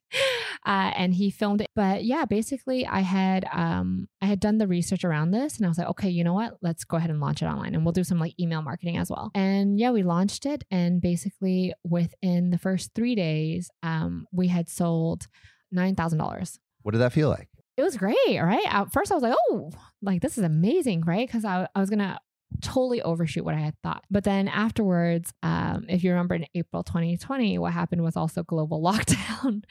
[0.65, 1.67] uh, and he filmed it.
[1.75, 5.69] But yeah, basically, I had um I had done the research around this, and I
[5.69, 6.57] was like, okay, you know what?
[6.61, 9.09] Let's go ahead and launch it online, and we'll do some like email marketing as
[9.09, 9.31] well.
[9.35, 14.69] And yeah, we launched it, and basically within the first three days, um, we had
[14.69, 15.27] sold
[15.71, 17.49] nine thousand dollars What did that feel like?
[17.75, 18.65] it was great, right?
[18.67, 19.71] At first, I was like, oh,
[20.03, 21.27] like this is amazing, right?
[21.27, 22.19] Because I, I was going to
[22.61, 24.03] totally overshoot what I had thought.
[24.09, 28.81] But then afterwards, um, if you remember in April 2020, what happened was also global
[28.83, 29.63] lockdown.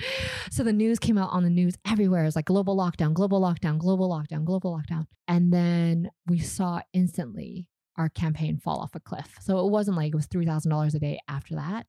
[0.50, 2.22] so the news came out on the news everywhere.
[2.22, 5.06] It was like global lockdown, global lockdown, global lockdown, global lockdown.
[5.28, 9.36] And then we saw instantly our campaign fall off a cliff.
[9.40, 11.86] So it wasn't like it was $3,000 a day after that.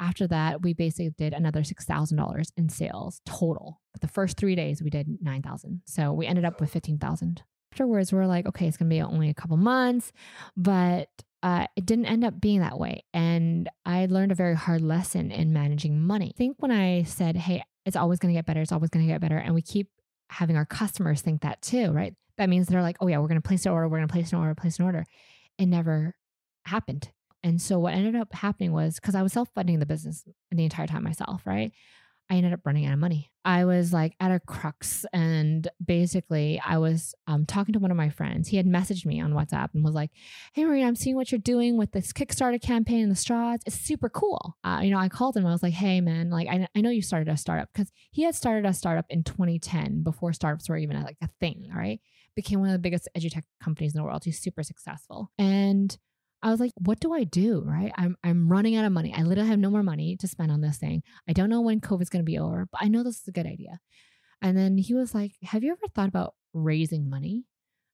[0.00, 3.80] After that, we basically did another $6,000 in sales total.
[3.92, 5.82] But the first three days, we did 9,000.
[5.86, 7.42] So we ended up with 15,000.
[7.72, 10.12] Afterwards, we're like, okay, it's going to be only a couple months,
[10.56, 11.08] but
[11.42, 13.04] uh, it didn't end up being that way.
[13.14, 16.32] And I learned a very hard lesson in managing money.
[16.34, 19.06] I think when I said, hey, it's always going to get better, it's always going
[19.06, 19.36] to get better.
[19.36, 19.88] And we keep
[20.30, 22.14] having our customers think that too, right?
[22.36, 24.12] That means they're like, oh, yeah, we're going to place an order, we're going to
[24.12, 25.06] place an order, place an order.
[25.58, 26.14] It never
[26.64, 27.10] happened.
[27.42, 30.64] And so what ended up happening was because I was self funding the business the
[30.64, 31.72] entire time myself, right?
[32.30, 33.30] I ended up running out of money.
[33.44, 35.06] I was like at a crux.
[35.12, 38.48] And basically, I was um, talking to one of my friends.
[38.48, 40.10] He had messaged me on WhatsApp and was like,
[40.52, 43.60] Hey, Maria, I'm seeing what you're doing with this Kickstarter campaign and the straws.
[43.64, 44.56] It's super cool.
[44.62, 45.46] Uh, you know, I called him.
[45.46, 48.22] I was like, Hey, man, like, I, I know you started a startup because he
[48.22, 52.00] had started a startup in 2010 before startups were even like a thing, right?
[52.34, 54.24] Became one of the biggest edutech companies in the world.
[54.24, 55.32] He's super successful.
[55.38, 55.96] And
[56.42, 57.62] I was like, what do I do?
[57.64, 57.92] Right.
[57.96, 59.12] I'm I'm running out of money.
[59.16, 61.02] I literally have no more money to spend on this thing.
[61.28, 63.46] I don't know when COVID's gonna be over, but I know this is a good
[63.46, 63.80] idea.
[64.40, 67.44] And then he was like, Have you ever thought about raising money?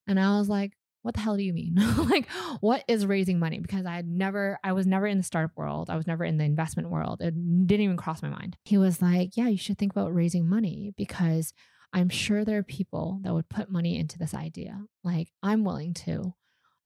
[0.07, 1.75] And I was like, What the hell do you mean?
[2.09, 2.29] like,
[2.61, 3.59] what is raising money?
[3.59, 5.89] Because I had never, I was never in the startup world.
[5.89, 7.21] I was never in the investment world.
[7.21, 7.33] It
[7.67, 8.57] didn't even cross my mind.
[8.65, 11.53] He was like, Yeah, you should think about raising money because
[11.93, 14.81] I'm sure there are people that would put money into this idea.
[15.03, 16.33] Like, I'm willing to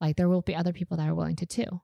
[0.00, 1.80] like there will be other people that are willing to too.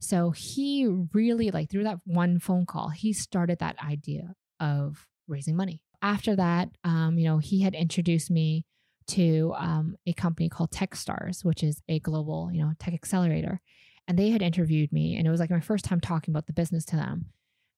[0.00, 5.56] So he really like through that one phone call, he started that idea of raising
[5.56, 5.82] money.
[6.00, 8.64] After that, um, you know, he had introduced me
[9.08, 13.60] to um, a company called Techstars, which is a global, you know, tech accelerator.
[14.06, 16.52] And they had interviewed me, and it was like my first time talking about the
[16.52, 17.26] business to them.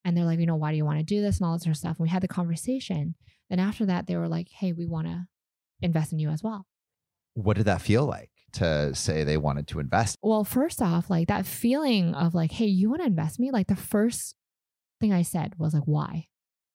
[0.04, 1.62] And they're like, you know, why do you want to do this and all this
[1.62, 1.98] sort of stuff?
[1.98, 3.14] And we had the conversation.
[3.48, 5.26] Then after that, they were like, hey, we want to
[5.82, 6.66] invest in you as well.
[7.34, 10.16] What did that feel like to say they wanted to invest?
[10.22, 13.50] Well, first off, like that feeling of like, hey, you want to invest me?
[13.50, 14.34] Like the first
[15.00, 16.26] thing I said was like, why?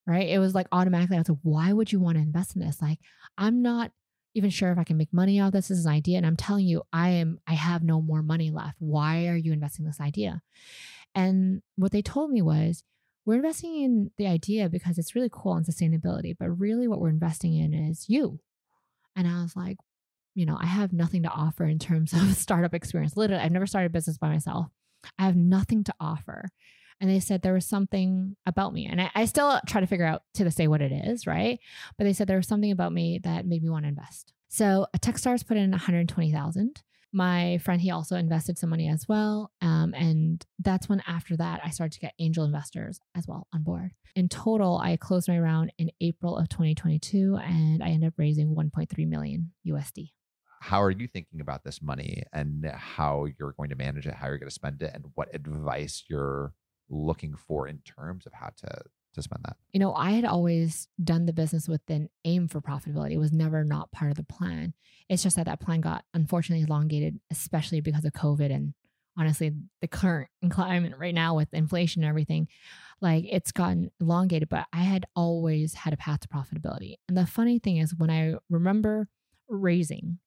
[0.08, 0.30] Right?
[0.30, 2.82] It was like automatically, I was like, why would you want to invest in this?
[2.82, 3.00] Like,
[3.38, 3.92] I'm not
[4.36, 5.70] even sure if I can make money off this.
[5.70, 6.18] This is an idea.
[6.18, 8.76] And I'm telling you, I am, I have no more money left.
[8.80, 10.42] Why are you investing in this idea?
[11.16, 12.84] And what they told me was,
[13.26, 17.10] we're investing in the idea because it's really cool and sustainability, but really what we're
[17.10, 18.40] investing in is you.
[19.16, 19.78] And I was like,
[20.36, 23.18] you know, I have nothing to offer in terms of startup experience.
[23.18, 24.68] Literally, I've never started a business by myself.
[25.18, 26.50] I have nothing to offer.
[27.02, 28.86] And they said there was something about me.
[28.86, 31.60] And I, I still try to figure out to this day what it is, right?
[31.98, 34.34] But they said there was something about me that made me want to invest.
[34.50, 36.84] So a Techstars put in 120,000.
[37.12, 39.52] My friend, he also invested some money as well.
[39.62, 43.64] Um, and that's when after that, I started to get angel investors as well on
[43.64, 43.92] board.
[44.16, 48.56] In total, I closed my round in April of 2022 and I ended up raising
[48.56, 50.12] 1.3 million USD
[50.66, 54.28] how are you thinking about this money and how you're going to manage it, how
[54.28, 56.54] you're going to spend it, and what advice you're
[56.90, 58.82] looking for in terms of how to
[59.14, 59.58] to spend that?
[59.74, 63.12] You know, I had always done the business with an aim for profitability.
[63.12, 64.74] It was never not part of the plan.
[65.08, 68.74] It's just that that plan got unfortunately elongated, especially because of COVID and
[69.18, 72.48] honestly the current climate right now with inflation and everything.
[73.02, 76.96] Like it's gotten elongated, but I had always had a path to profitability.
[77.08, 79.10] And the funny thing is, when I remember
[79.48, 80.18] raising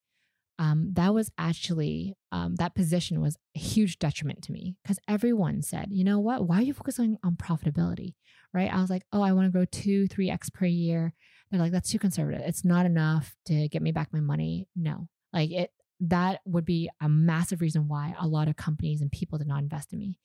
[0.59, 5.63] um, that was actually um, that position was a huge detriment to me because everyone
[5.63, 8.15] said, you know what, why are you focusing on profitability?
[8.53, 8.73] Right?
[8.73, 11.15] I was like, oh, I want to grow two, three x per year.
[11.51, 12.43] They're like, that's too conservative.
[12.45, 14.69] It's not enough to get me back my money.
[14.77, 15.71] No, like it.
[16.01, 19.63] That would be a massive reason why a lot of companies and people did not
[19.65, 20.17] invest in me.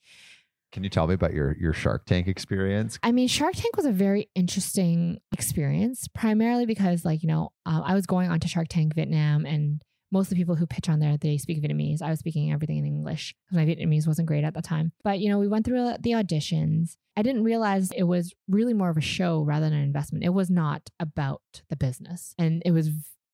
[0.70, 2.98] Can you tell me about your your Shark Tank experience?
[3.02, 7.82] I mean, Shark Tank was a very interesting experience, primarily because, like, you know, uh,
[7.84, 9.82] I was going on to Shark Tank Vietnam and
[10.14, 12.00] most of the people who pitch on there they speak Vietnamese.
[12.00, 14.92] I was speaking everything in English because my Vietnamese wasn't great at the time.
[15.02, 16.96] But you know, we went through uh, the auditions.
[17.16, 20.24] I didn't realize it was really more of a show rather than an investment.
[20.24, 22.90] It was not about the business, and it was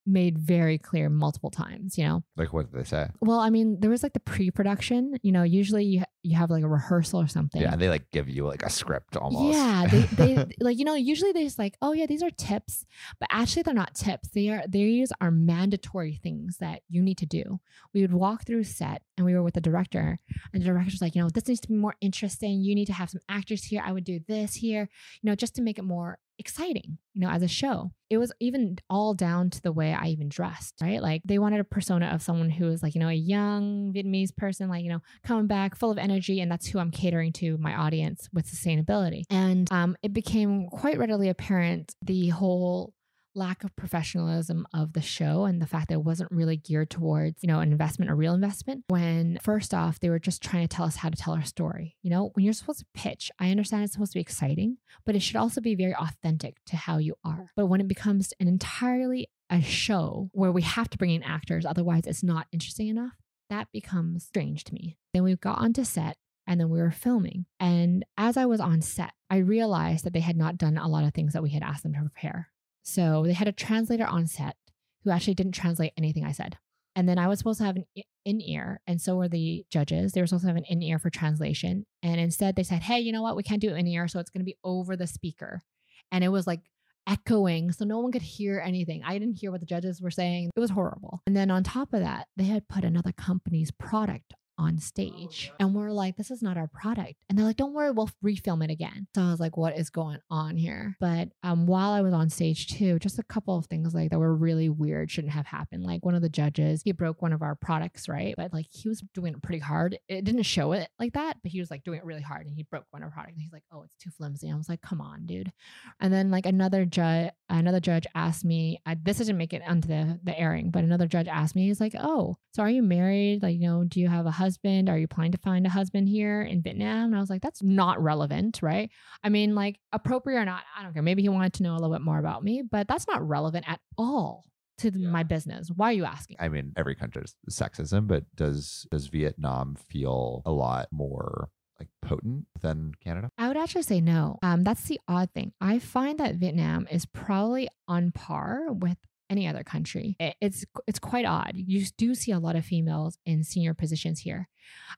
[0.07, 2.23] made very clear multiple times, you know.
[2.37, 3.09] Like, what did they say?
[3.21, 6.63] Well, I mean, there was like the pre-production, you know, usually you you have like
[6.63, 7.63] a rehearsal or something.
[7.63, 9.57] Yeah, they like give you like a script almost.
[9.57, 12.85] Yeah, they, they like you know usually they just like oh yeah these are tips,
[13.19, 14.29] but actually they're not tips.
[14.29, 17.61] They are these are mandatory things that you need to do.
[17.95, 20.19] We would walk through set and we were with the director
[20.53, 22.61] and the director's like you know this needs to be more interesting.
[22.61, 23.83] You need to have some actors here.
[23.85, 24.89] I would do this here,
[25.23, 27.93] you know, just to make it more exciting, you know, as a show.
[28.09, 31.01] It was even all down to the way I even dressed, right?
[31.01, 34.35] Like they wanted a persona of someone who was like, you know, a young Vietnamese
[34.37, 36.41] person, like, you know, coming back full of energy.
[36.41, 39.23] And that's who I'm catering to my audience with sustainability.
[39.31, 42.95] And um, it became quite readily apparent the whole
[43.35, 47.43] lack of professionalism of the show and the fact that it wasn't really geared towards,
[47.43, 48.85] you know, an investment, a real investment.
[48.89, 51.97] When first off, they were just trying to tell us how to tell our story.
[52.03, 55.15] You know, when you're supposed to pitch, I understand it's supposed to be exciting, but
[55.15, 57.47] it should also be very authentic to how you are.
[57.57, 61.67] But when it becomes an entirely a show where we have to bring in actors,
[61.67, 63.15] otherwise it's not interesting enough,
[63.49, 64.97] that becomes strange to me.
[65.13, 66.17] Then we got onto set
[66.47, 67.47] and then we were filming.
[67.59, 71.05] And as I was on set, I realized that they had not done a lot
[71.05, 72.49] of things that we had asked them to prepare.
[72.83, 74.57] So they had a translator on set
[75.05, 76.57] who actually didn't translate anything I said.
[76.97, 77.85] And then I was supposed to have an
[78.25, 80.13] in ear, and so were the judges.
[80.13, 81.87] They were supposed to have an in ear for translation.
[82.03, 83.37] And instead, they said, hey, you know what?
[83.37, 84.09] We can't do in ear.
[84.09, 85.63] So it's going to be over the speaker.
[86.11, 86.61] And it was like
[87.07, 87.73] echoing.
[87.73, 89.03] So no one could hear anything.
[89.05, 90.51] I didn't hear what the judges were saying.
[90.55, 91.23] It was horrible.
[91.27, 95.53] And then on top of that, they had put another company's product on stage.
[95.59, 97.15] And we're like, this is not our product.
[97.29, 99.07] And they're like, don't worry, we'll refilm it again.
[99.15, 100.97] So I was like, what is going on here?
[101.01, 104.19] But um, while I was on stage too, just a couple of things like that
[104.19, 105.83] were really weird, shouldn't have happened.
[105.83, 108.35] Like one of the judges, he broke one of our products, right?
[108.37, 109.99] But like he was doing it pretty hard.
[110.09, 112.55] It didn't show it like that, but he was like doing it really hard and
[112.55, 113.35] he broke one of our products.
[113.37, 114.51] And he's like, oh, it's too flimsy.
[114.51, 115.53] I was like, come on, dude.
[116.01, 119.89] And then like another judge, another judge asked me, I, this didn't make it onto
[119.89, 123.43] the, the airing, but another judge asked me, he's like, oh, so are you married?
[123.43, 124.50] Like, you know, do you have a husband?
[124.89, 127.07] Are you planning to find a husband here in Vietnam?
[127.07, 128.91] And I was like, that's not relevant, right?
[129.23, 131.03] I mean, like, appropriate or not, I don't care.
[131.03, 133.67] Maybe he wanted to know a little bit more about me, but that's not relevant
[133.69, 134.45] at all
[134.79, 135.09] to yeah.
[135.09, 135.71] my business.
[135.75, 136.37] Why are you asking?
[136.41, 141.89] I mean, every country country's sexism, but does does Vietnam feel a lot more like
[142.03, 143.31] potent than Canada?
[143.39, 144.39] I would actually say no.
[144.43, 145.53] Um, that's the odd thing.
[145.61, 148.99] I find that Vietnam is probably on par with
[149.31, 150.17] any other country.
[150.41, 151.53] It's it's quite odd.
[151.55, 154.49] You do see a lot of females in senior positions here.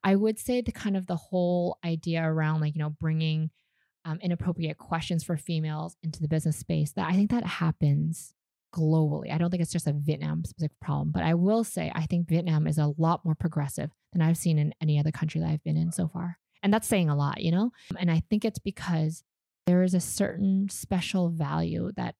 [0.02, 3.50] I would say the kind of the whole idea around like you know bringing
[4.04, 8.34] um, inappropriate questions for females into the business space that I think that happens
[8.74, 9.32] globally.
[9.32, 12.28] I don't think it's just a Vietnam specific problem, but I will say I think
[12.28, 15.62] Vietnam is a lot more progressive than I've seen in any other country that I've
[15.62, 16.38] been in so far.
[16.62, 17.72] And that's saying a lot, you know?
[17.98, 19.24] And I think it's because
[19.66, 22.14] there is a certain special value that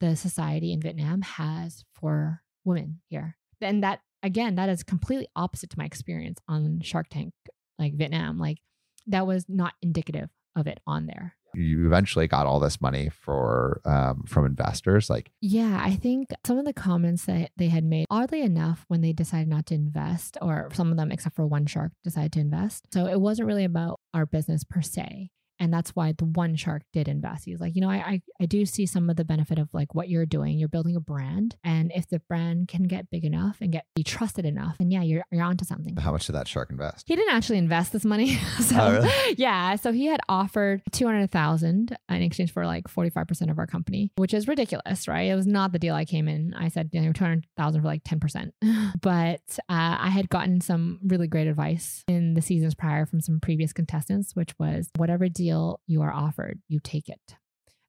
[0.00, 3.36] the society in Vietnam has for women here.
[3.60, 7.32] And that, again, that is completely opposite to my experience on Shark Tank,
[7.78, 8.38] like Vietnam.
[8.38, 8.58] Like
[9.06, 11.36] that was not indicative of it on there.
[11.56, 15.80] You eventually got all this money for um, from investors, like yeah.
[15.80, 19.46] I think some of the comments that they had made, oddly enough, when they decided
[19.46, 22.86] not to invest, or some of them, except for one shark, decided to invest.
[22.92, 25.30] So it wasn't really about our business per se.
[25.58, 27.44] And that's why the one shark did invest.
[27.44, 29.94] He's like, you know, I, I, I do see some of the benefit of like
[29.94, 30.58] what you're doing.
[30.58, 31.56] You're building a brand.
[31.64, 35.02] And if the brand can get big enough and get be trusted enough, then yeah,
[35.02, 35.96] you're you're onto something.
[35.96, 37.04] How much did that shark invest?
[37.06, 38.34] He didn't actually invest this money.
[38.60, 39.34] so oh, really?
[39.36, 39.76] yeah.
[39.76, 43.58] So he had offered two hundred thousand in exchange for like forty five percent of
[43.58, 45.30] our company, which is ridiculous, right?
[45.30, 46.54] It was not the deal I came in.
[46.54, 48.54] I said you know, two hundred thousand for like ten percent.
[49.00, 53.40] but uh, I had gotten some really great advice in the seasons prior from some
[53.40, 57.36] previous contestants, which was whatever deal deal you are offered, you take it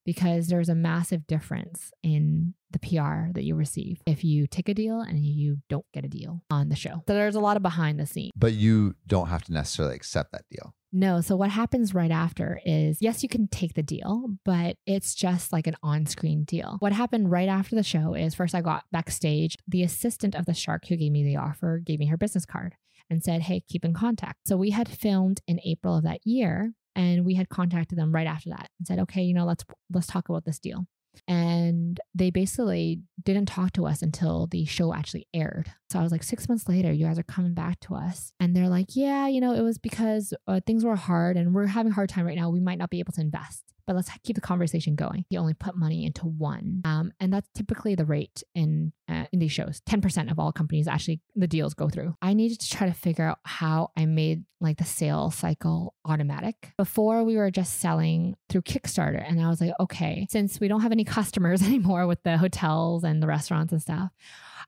[0.05, 4.74] because there's a massive difference in the PR that you receive if you take a
[4.74, 7.03] deal and you don't get a deal on the show.
[7.07, 8.32] So there's a lot of behind the scenes.
[8.36, 10.74] But you don't have to necessarily accept that deal.
[10.93, 11.22] No.
[11.22, 15.51] So what happens right after is yes, you can take the deal, but it's just
[15.51, 16.78] like an on screen deal.
[16.80, 19.57] What happened right after the show is first I got backstage.
[19.68, 22.76] The assistant of the shark who gave me the offer gave me her business card
[23.09, 24.47] and said, Hey, keep in contact.
[24.47, 28.27] So we had filmed in April of that year and we had contacted them right
[28.27, 30.85] after that and said okay you know let's let's talk about this deal.
[31.29, 35.71] And they basically didn't talk to us until the show actually aired.
[35.89, 38.31] So i was like six months later you guys are coming back to us.
[38.39, 41.67] And they're like yeah you know it was because uh, things were hard and we're
[41.67, 42.49] having a hard time right now.
[42.49, 45.25] We might not be able to invest but let's keep the conversation going.
[45.29, 46.81] He only put money into one.
[46.86, 49.81] Um, and that's typically the rate in uh, in these shows.
[49.88, 52.15] 10% of all companies actually the deals go through.
[52.21, 56.73] I needed to try to figure out how I made like the sales cycle automatic.
[56.77, 60.81] Before we were just selling through Kickstarter and I was like, okay, since we don't
[60.81, 64.11] have any customers anymore with the hotels and the restaurants and stuff,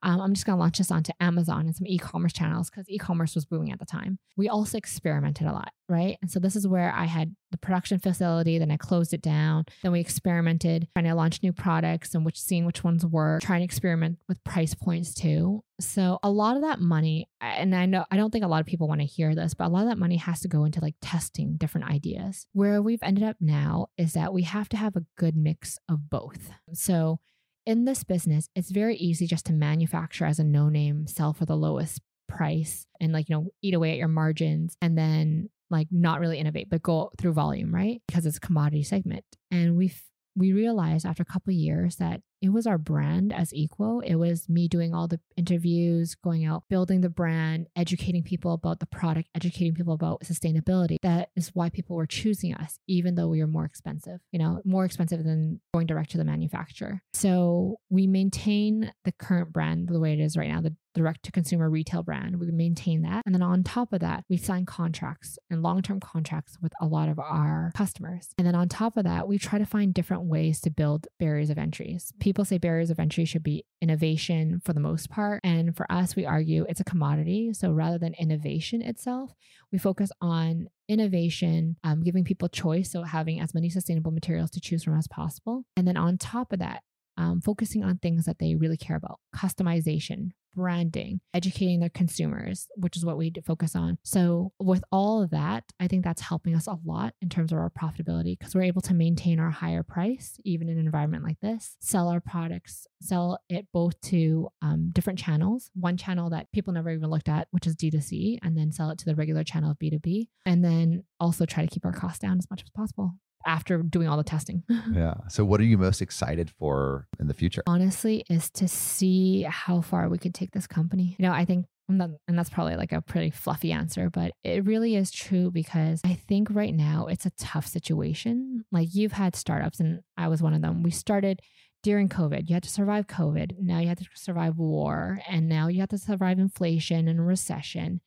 [0.04, 2.90] um, I'm just going to launch this onto Amazon and some e commerce channels because
[2.90, 4.20] e commerce was booming at the time.
[4.36, 6.18] We also experimented a lot, right?
[6.22, 9.66] And so this is where I had the production facility, then I closed it down.
[9.82, 13.62] Then we experimented trying to launch new products and which seeing which ones work, trying
[13.62, 15.64] to experiment with price points too.
[15.80, 18.66] So a lot of that money, and I know I don't think a lot of
[18.66, 20.82] people want to hear this, but a lot of that money has to go into
[20.82, 22.48] like testing different ideas.
[22.54, 26.10] Where we've ended up now is that we have to have a good mix of
[26.10, 26.52] both.
[26.74, 27.20] So
[27.68, 31.46] in this business, it's very easy just to manufacture as a no name, sell for
[31.46, 32.00] the lowest
[32.30, 36.40] price and like, you know, eat away at your margins and then like not really
[36.40, 38.02] innovate, but go through volume, right?
[38.08, 39.26] Because it's a commodity segment.
[39.52, 40.02] And we've
[40.34, 44.02] we realized after a couple years that it was our brand as Equo.
[44.04, 48.80] It was me doing all the interviews, going out, building the brand, educating people about
[48.80, 50.98] the product, educating people about sustainability.
[51.02, 54.62] That is why people were choosing us, even though we were more expensive, you know,
[54.66, 57.02] more expensive than going direct to the manufacturer.
[57.14, 61.32] So we maintain the current brand the way it is right now, the direct to
[61.32, 62.40] consumer retail brand.
[62.40, 63.24] We maintain that.
[63.26, 66.86] And then on top of that, we sign contracts and long term contracts with a
[66.86, 68.30] lot of our customers.
[68.38, 71.50] And then on top of that, we try to find different ways to build barriers
[71.50, 72.12] of entries.
[72.20, 75.42] People say barriers of entry should be innovation for the most part.
[75.44, 77.54] And for us, we argue it's a commodity.
[77.54, 79.34] So rather than innovation itself,
[79.72, 82.92] we focus on innovation, um, giving people choice.
[82.92, 85.64] So having as many sustainable materials to choose from as possible.
[85.76, 86.82] And then on top of that,
[87.18, 92.98] um, focusing on things that they really care about customization, branding, educating their consumers, which
[92.98, 93.98] is what we focus on.
[94.04, 97.60] So, with all of that, I think that's helping us a lot in terms of
[97.60, 101.40] our profitability because we're able to maintain our higher price, even in an environment like
[101.40, 105.70] this, sell our products, sell it both to um, different channels.
[105.76, 108.98] One channel that people never even looked at, which is D2C, and then sell it
[109.00, 110.28] to the regular channel of B2B.
[110.46, 113.14] And then also try to keep our costs down as much as possible
[113.46, 114.64] after doing all the testing.
[114.94, 115.16] Yeah.
[115.30, 117.62] So, what are you most excited for in the future?
[117.68, 121.16] Honestly, is to see how far we could take this company.
[121.20, 121.66] You know, I think.
[121.90, 126.14] and that's probably like a pretty fluffy answer, but it really is true because I
[126.14, 128.66] think right now it's a tough situation.
[128.72, 130.84] Like you've had startups, and I was one of them.
[130.84, 131.42] We started
[131.84, 132.50] during COVID.
[132.50, 133.60] You had to survive COVID.
[133.60, 135.20] Now you had to survive war.
[135.30, 138.02] And now you have to survive inflation and recession.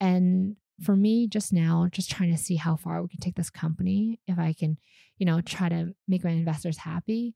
[0.00, 3.50] And for me just now just trying to see how far we can take this
[3.50, 4.78] company if i can
[5.18, 7.34] you know try to make my investors happy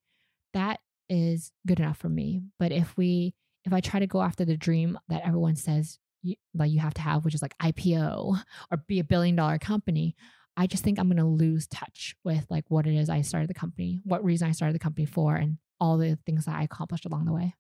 [0.55, 2.43] that is good enough for me.
[2.59, 3.35] But if we
[3.65, 6.93] if i try to go after the dream that everyone says you, like you have
[6.95, 8.39] to have which is like ipo
[8.71, 10.15] or be a billion dollar company
[10.55, 13.49] i just think i'm going to lose touch with like what it is i started
[13.49, 16.63] the company what reason i started the company for and all the things that i
[16.63, 17.55] accomplished along the way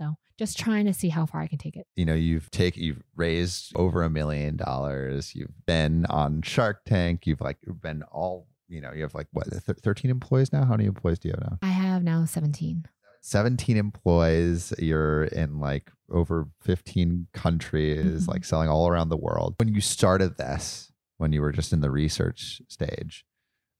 [0.00, 1.86] so just trying to see how far I can take it.
[1.96, 5.34] You know, you've taken, you've raised over a million dollars.
[5.34, 7.26] You've been on Shark Tank.
[7.26, 10.64] You've like been all, you know, you have like what, 13 employees now?
[10.64, 11.58] How many employees do you have now?
[11.62, 12.86] I have now 17.
[13.20, 14.72] 17 employees.
[14.78, 18.30] You're in like over 15 countries, Mm-hmm.
[18.30, 19.56] like selling all around the world.
[19.58, 23.26] When you started this, when you were just in the research stage,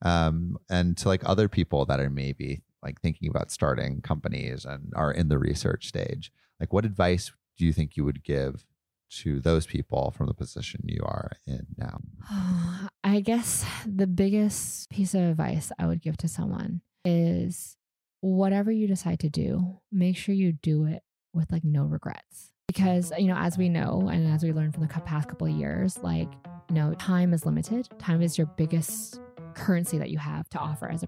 [0.02, 4.92] um, and to like other people that are maybe like thinking about starting companies and
[4.96, 8.64] are in the research stage, like what advice do you think you would give
[9.10, 12.00] to those people from the position you are in now?
[13.04, 17.76] I guess the biggest piece of advice I would give to someone is
[18.20, 21.02] whatever you decide to do, make sure you do it
[21.32, 22.52] with like no regrets.
[22.68, 25.52] Because, you know, as we know, and as we learned from the past couple of
[25.52, 26.28] years, like,
[26.68, 27.88] you know, time is limited.
[27.98, 29.18] Time is your biggest
[29.54, 31.06] currency that you have to offer as a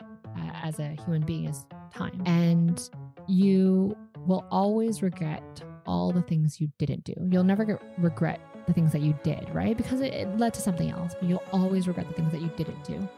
[0.63, 2.23] as a human being is time.
[2.27, 2.81] And
[3.27, 3.97] you
[4.27, 7.15] will always regret all the things you didn't do.
[7.31, 9.77] You'll never get, regret the things that you did, right?
[9.77, 12.51] Because it, it led to something else, but you'll always regret the things that you
[12.57, 13.09] didn't do.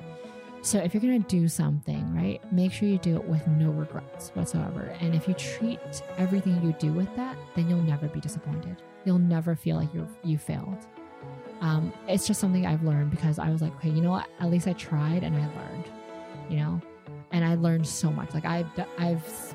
[0.62, 3.70] So if you're going to do something, right, make sure you do it with no
[3.70, 4.96] regrets whatsoever.
[4.98, 5.78] And if you treat
[6.16, 8.80] everything you do with that, then you'll never be disappointed.
[9.04, 10.86] You'll never feel like you you failed.
[11.60, 14.26] Um, it's just something I've learned because I was like, okay, you know what?
[14.40, 15.84] At least I tried and I learned,
[16.48, 16.80] you know,
[17.34, 18.32] and I learned so much.
[18.32, 18.66] Like I've
[18.96, 19.54] I've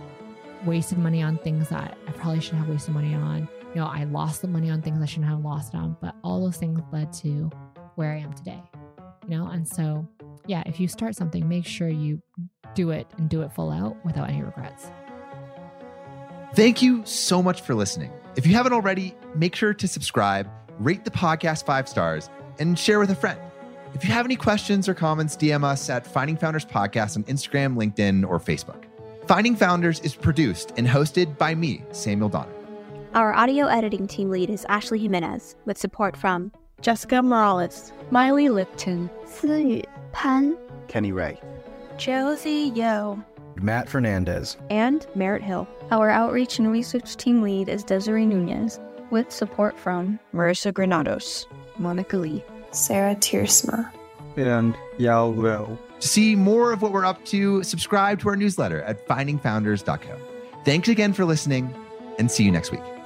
[0.66, 3.48] wasted money on things that I probably shouldn't have wasted money on.
[3.74, 6.44] You know, I lost the money on things I shouldn't have lost on, but all
[6.44, 7.50] those things led to
[7.96, 8.62] where I am today.
[9.24, 10.06] You know, and so
[10.46, 12.22] yeah, if you start something, make sure you
[12.76, 14.92] do it and do it full out without any regrets.
[16.56, 18.12] Thank you so much for listening.
[18.36, 20.50] If you haven't already, make sure to subscribe,
[20.80, 23.40] rate the podcast five stars, and share with a friend.
[23.94, 27.76] If you have any questions or comments, DM us at Finding Founders Podcast on Instagram,
[27.76, 28.84] LinkedIn, or Facebook.
[29.28, 32.52] Finding Founders is produced and hosted by me, Samuel Donner.
[33.14, 39.10] Our audio editing team lead is Ashley Jimenez, with support from Jessica Morales, Miley Lipton,
[39.26, 41.40] Siyu Pan, Kenny Ray,
[41.98, 43.22] Josie Yo,
[43.56, 45.68] Matt Fernandez, and Merritt Hill.
[45.92, 48.80] Our outreach and research team lead is Desiree Nunez,
[49.10, 53.92] with support from Marissa Granados, Monica Lee, Sarah Tiersma,
[54.36, 55.80] and Yao Will.
[56.00, 60.18] To see more of what we're up to, subscribe to our newsletter at findingfounders.co.
[60.64, 61.74] Thanks again for listening,
[62.18, 62.99] and see you next week.